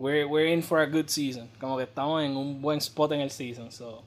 [0.00, 1.48] we're, we're in for a good season.
[1.60, 3.70] Como que estamos en un buen spot en el season.
[3.70, 4.02] So,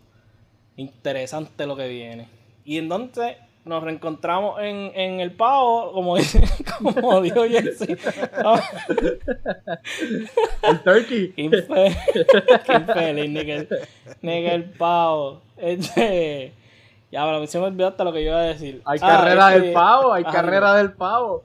[0.78, 2.28] interesante lo que viene.
[2.66, 3.38] Y entonces
[3.70, 6.42] nos reencontramos en, en el pavo, como, dice-
[6.78, 7.98] como dijo Jesse.
[10.64, 11.32] El turkey.
[11.36, 11.98] Qué infe-
[12.66, 13.70] qué infeliz, ni que, el-
[14.22, 15.42] ni que el pavo.
[15.58, 16.54] Este,
[17.12, 18.82] ya, pero se me olvidó hasta lo que yo iba a decir.
[18.86, 21.44] Hay Ah, carrera este- del pavo, hay Ajá, carrera del pavo.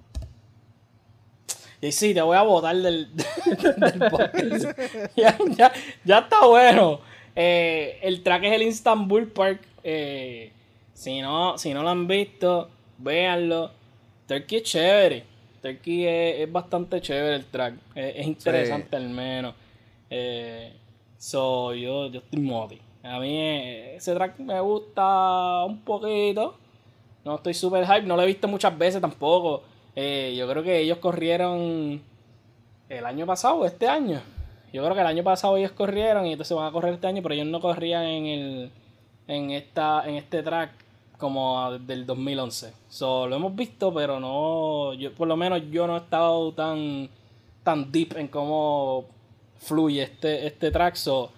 [1.81, 3.15] Y sí, te voy a botar del,
[3.77, 4.79] del podcast.
[5.17, 5.73] ya, ya,
[6.05, 7.01] ya está bueno.
[7.37, 9.61] Eh, el track es el Istanbul Park.
[9.83, 10.51] Eh,
[10.95, 13.71] si, no, si no lo han visto, véanlo.
[14.27, 15.25] Turkey es chévere.
[15.61, 17.75] Turkey es, es bastante chévere el track.
[17.95, 19.55] Es, es interesante al menos.
[20.09, 20.73] Eh,
[21.19, 22.81] so, yo, yo estoy moti.
[23.03, 26.57] A mí eh, ese track me gusta un poquito.
[27.25, 28.07] No estoy super hype.
[28.07, 29.63] No lo he visto muchas veces tampoco.
[29.97, 32.03] Eh, yo creo que ellos corrieron
[32.89, 34.21] el año pasado este año.
[34.73, 37.23] Yo creo que el año pasado ellos corrieron y entonces van a correr este año,
[37.23, 38.71] pero ellos no corrían en el
[39.27, 40.71] en esta en este track
[41.19, 42.73] como del 2011.
[42.89, 47.09] So, lo hemos visto, pero no yo por lo menos yo no he estado tan
[47.63, 49.07] tan deep en cómo
[49.59, 50.95] fluye este este track.
[50.97, 51.31] So,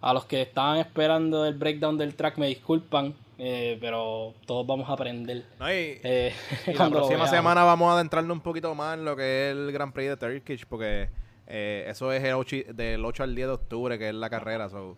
[0.00, 4.88] a los que estaban esperando el breakdown del track me disculpan, eh, pero todos vamos
[4.88, 5.44] a aprender.
[5.58, 6.32] No, y- eh,
[6.66, 9.72] Y la próxima semana vamos a adentrarnos un poquito más en lo que es el
[9.72, 11.08] Grand Prix de Turkish, porque
[11.48, 14.30] eh, eso es el ocho y- del 8 al 10 de octubre, que es la
[14.30, 14.68] carrera.
[14.68, 14.96] so,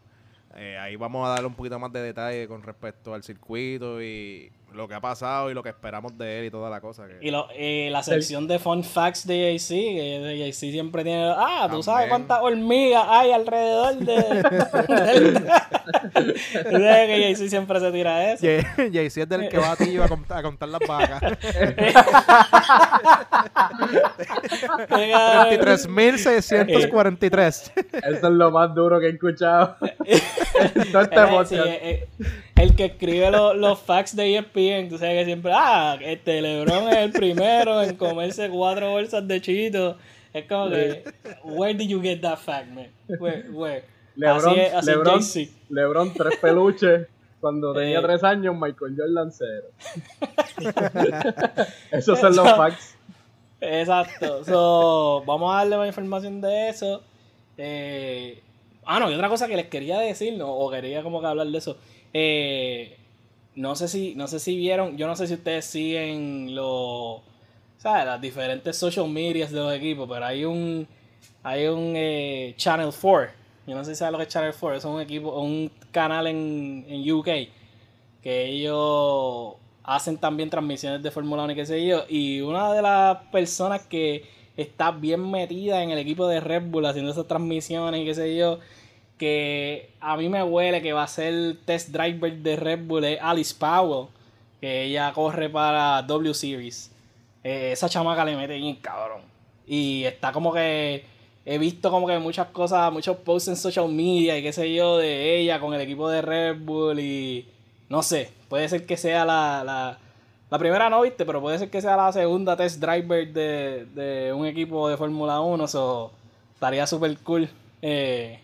[0.55, 4.53] eh, ahí vamos a darle un poquito más de detalle con respecto al circuito y
[4.75, 7.07] lo que ha pasado y lo que esperamos de él y toda la cosa.
[7.07, 7.49] que- Y lo,
[7.91, 11.83] la sección de fun facts de JC, que JC siempre tiene, ah, tú También.
[11.85, 14.17] sabes cuántas hormigas hay alrededor de...
[16.63, 18.47] sabes que JC siempre se tira eso.
[18.47, 21.23] Jay- Jay-Z es del que va a ti a, cont- a contar las vacas.
[26.39, 27.73] 33.643.
[27.93, 29.77] Eso es lo más duro que he escuchado.
[30.93, 32.09] todo este
[32.59, 36.89] El que escribe lo- los facts de ESPN, tú sabes que siempre, ah, este LeBron
[36.89, 39.97] es el primero en comerse cuatro bolsas de chito.
[40.33, 41.05] Es como que,
[41.45, 42.89] where did you get that fact, man?
[43.21, 43.85] Where, where?
[44.17, 45.21] Lebron, así es, así Lebron.
[45.71, 47.07] Lebron, tres peluches.
[47.41, 48.03] Cuando tenía Eh.
[48.03, 49.67] tres años, Michael Jordan cero.
[51.93, 52.97] Esos son los facts.
[53.61, 54.45] Exacto.
[54.45, 57.03] So, vamos a darle más información de eso.
[57.57, 58.43] Eh,
[58.89, 60.53] ah, no, y otra cosa que les quería decir, ¿no?
[60.53, 61.77] o quería como que hablar de eso.
[62.13, 62.97] Eh,
[63.55, 67.23] no sé si, no sé si vieron, yo no sé si ustedes siguen los
[67.79, 68.05] ¿sabes?
[68.05, 70.87] Las diferentes social medias de los equipos, pero hay un,
[71.43, 73.33] hay un eh, Channel 4.
[73.67, 76.27] Yo no sé si sabes lo que es Channel 4, es un equipo, un canal
[76.27, 77.29] en, en UK
[78.23, 79.55] que ellos
[79.85, 82.05] hacen también transmisiones de Fórmula 1 y qué sé yo.
[82.09, 84.25] Y una de las personas que
[84.57, 88.37] está bien metida en el equipo de Red Bull haciendo esas transmisiones y qué sé
[88.37, 88.59] yo,
[89.19, 93.19] que a mí me huele que va a ser test driver de Red Bull es
[93.21, 94.09] Alice Powell,
[94.61, 96.91] que ella corre para W Series.
[97.45, 99.23] Eh, esa chamaca le mete bien cabrón.
[99.67, 101.05] Y está como que
[101.45, 104.99] he visto como que muchas cosas, muchos posts en social media y qué sé yo
[104.99, 107.49] de ella con el equipo de Red Bull y
[107.89, 109.99] no sé, puede ser que sea la, la,
[110.51, 114.33] la primera no viste, pero puede ser que sea la segunda test driver de, de
[114.33, 116.13] un equipo de Fórmula 1, eso
[116.55, 117.49] estaría súper cool.
[117.81, 118.41] Eh,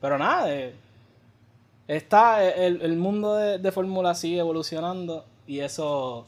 [0.00, 0.74] pero nada, eh,
[1.86, 6.26] está el, el mundo de, de Fórmula sigue evolucionando y eso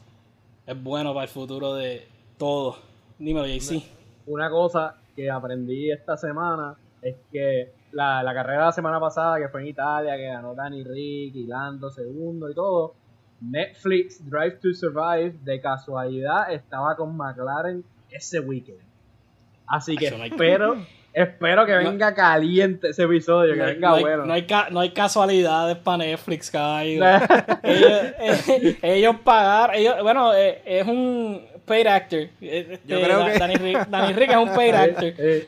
[0.65, 2.77] es bueno para el futuro de todo.
[3.19, 3.83] Dímelo, JC.
[4.27, 9.37] Una cosa que aprendí esta semana es que la, la carrera de la semana pasada,
[9.37, 12.95] que fue en Italia, que ganó Danny Rick y Lando segundo y todo,
[13.41, 18.79] Netflix Drive to Survive de casualidad estaba con McLaren ese weekend.
[19.67, 20.77] Así que espero,
[21.13, 24.25] espero que venga caliente ese episodio, que No, hay- venga no hay, bueno.
[24.25, 27.03] no hay ca- no hay casualidades para Netflix, caballo.
[27.63, 27.91] ellos,
[28.49, 32.19] eh, ellos pagaron, ellos, bueno, eh, es un paid actor.
[32.19, 35.03] Eh, Yo este, creo que- Danny, Rick, Danny Rick es un paid actor.
[35.17, 35.47] Eh,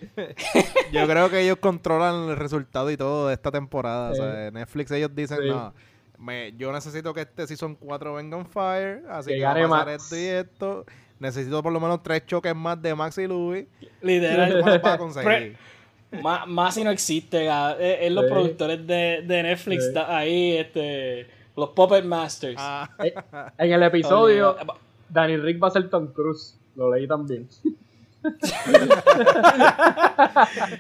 [0.92, 4.14] Yo creo que ellos controlan el resultado y todo de esta temporada.
[4.14, 4.22] Sí.
[4.22, 5.50] O sea, Netflix ellos dicen, Sí.
[5.50, 5.74] no,
[6.18, 9.68] me, yo necesito que este Season 4 venga on fire, así Que que, va a
[9.70, 10.86] pasar esto y esto.
[11.20, 13.66] Necesito por lo menos tres choques más de Max y Louis.
[14.02, 14.62] Literal.
[14.62, 15.56] ¿Cuál para conseguir?
[16.22, 17.82] Más, más si no existe, cabrón.
[17.82, 18.32] es, es los Sí.
[18.32, 20.00] productores de, de Netflix Sí.
[20.08, 22.56] ahí, este, los Puppet Masters.
[22.60, 22.90] Ah,
[23.58, 24.56] en el episodio.
[25.10, 26.58] Danny Rick va a ser Tom Cruise.
[26.76, 27.48] Lo leí también.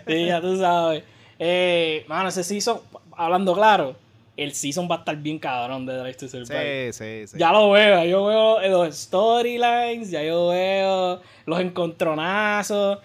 [0.07, 1.03] Sí, ya tú sabes.
[1.39, 2.79] Eh, mano, ese season,
[3.15, 3.95] hablando claro,
[4.37, 6.91] el season va a estar bien cabrón de Drive to Survive.
[6.93, 7.37] sí, sí, sí.
[7.37, 8.44] Ya lo veo, yo veo
[8.85, 12.99] los storylines, ya yo veo los encontronazos.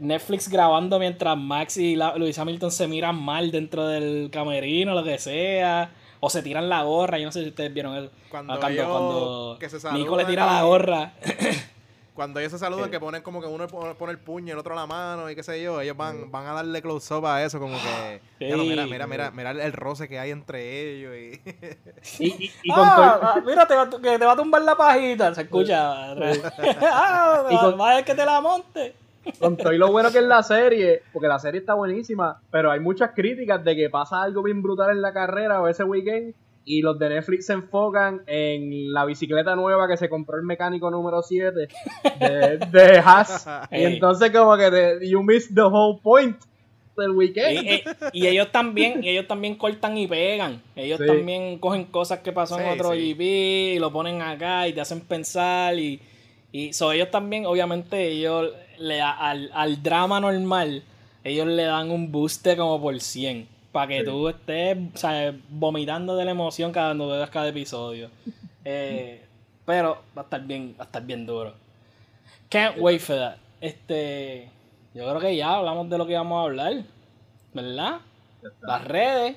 [0.00, 5.18] Netflix grabando mientras Max y Luis Hamilton se miran mal dentro del camerino, lo que
[5.18, 5.90] sea.
[6.20, 8.10] O se tiran la gorra, yo no sé si ustedes vieron eso.
[8.30, 9.58] Cuando Ah, cuando,
[9.92, 11.12] Nico le tira la gorra.
[12.16, 14.58] Cuando ellos se saludan, que ponen como que uno pone pone el puño y el
[14.58, 17.44] otro la mano y qué sé yo, ellos van, van a darle close up a
[17.44, 18.20] eso, como que.
[18.48, 21.14] ya no, mira, mira, mira, mira el roce que hay entre ellos.
[21.14, 22.24] Y...
[22.24, 24.62] Y, y- y con Ah, todo- ah, mira, te va, que te va a tumbar
[24.62, 25.34] la pajita.
[25.34, 26.12] Se escucha.
[26.82, 28.94] ah, Y con- a ver que te la monte.
[29.40, 32.70] Con todo y lo bueno que es la serie, porque la serie está buenísima, pero
[32.70, 36.32] hay muchas críticas de que pasa algo bien brutal en la carrera o ese weekend
[36.68, 40.90] y los de Netflix se enfocan en la bicicleta nueva que se compró el mecánico
[40.90, 41.52] número 7
[42.20, 43.46] de, de Haas.
[43.70, 46.36] Y entonces como que te, you miss the whole point
[46.96, 47.62] del weekend.
[47.62, 47.82] Y, y-
[48.24, 50.60] y ellos también, y ellos también cortan y pegan.
[50.74, 51.06] Ellos Sí.
[51.06, 53.12] también cogen cosas que pasó en otro sí.
[53.14, 53.20] GP
[53.76, 56.00] y lo ponen acá y te hacen pensar y,
[56.52, 60.82] y so, ellos también, obviamente, ellos le al, al drama normal,
[61.22, 63.46] ellos le dan un boost como por 100.
[63.76, 64.04] Para que Sí.
[64.06, 68.08] tú estés o sea, vomitando de la emoción cada cuando veas cada episodio.
[68.68, 69.22] Eh,
[69.64, 71.52] pero va a estar bien, va a estar bien duro.
[72.48, 73.36] Can't wait for that.
[73.60, 74.50] Este,
[74.92, 76.82] yo creo que ya hablamos de lo que íbamos a hablar,
[77.54, 78.00] ¿verdad?
[78.62, 79.36] Las redes,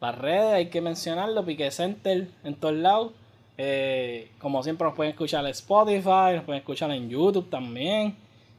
[0.00, 3.12] las redes hay que mencionarlo, Pique Center en todos lados.
[3.58, 8.16] Eh, como siempre nos pueden escuchar en Spotify, nos pueden escuchar en YouTube también.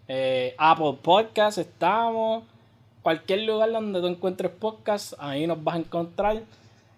[0.08, 2.44] Eh, Apple Podcast estamos.
[3.06, 6.42] Cualquier lugar donde tú encuentres podcast, ahí nos vas a encontrar.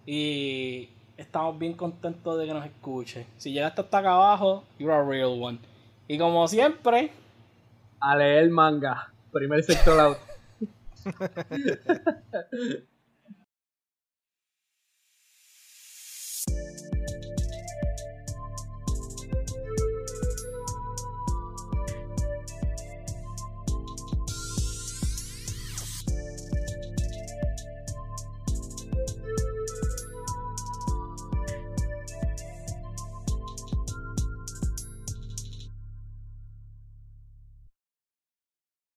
[0.06, 3.28] Y estamos bien contentos de que nos escuches.
[3.36, 5.60] Si llegaste hasta acá abajo, you're a real one.
[6.08, 7.12] Y como siempre,
[8.00, 9.12] A leer manga.
[9.34, 10.18] Primer sector out.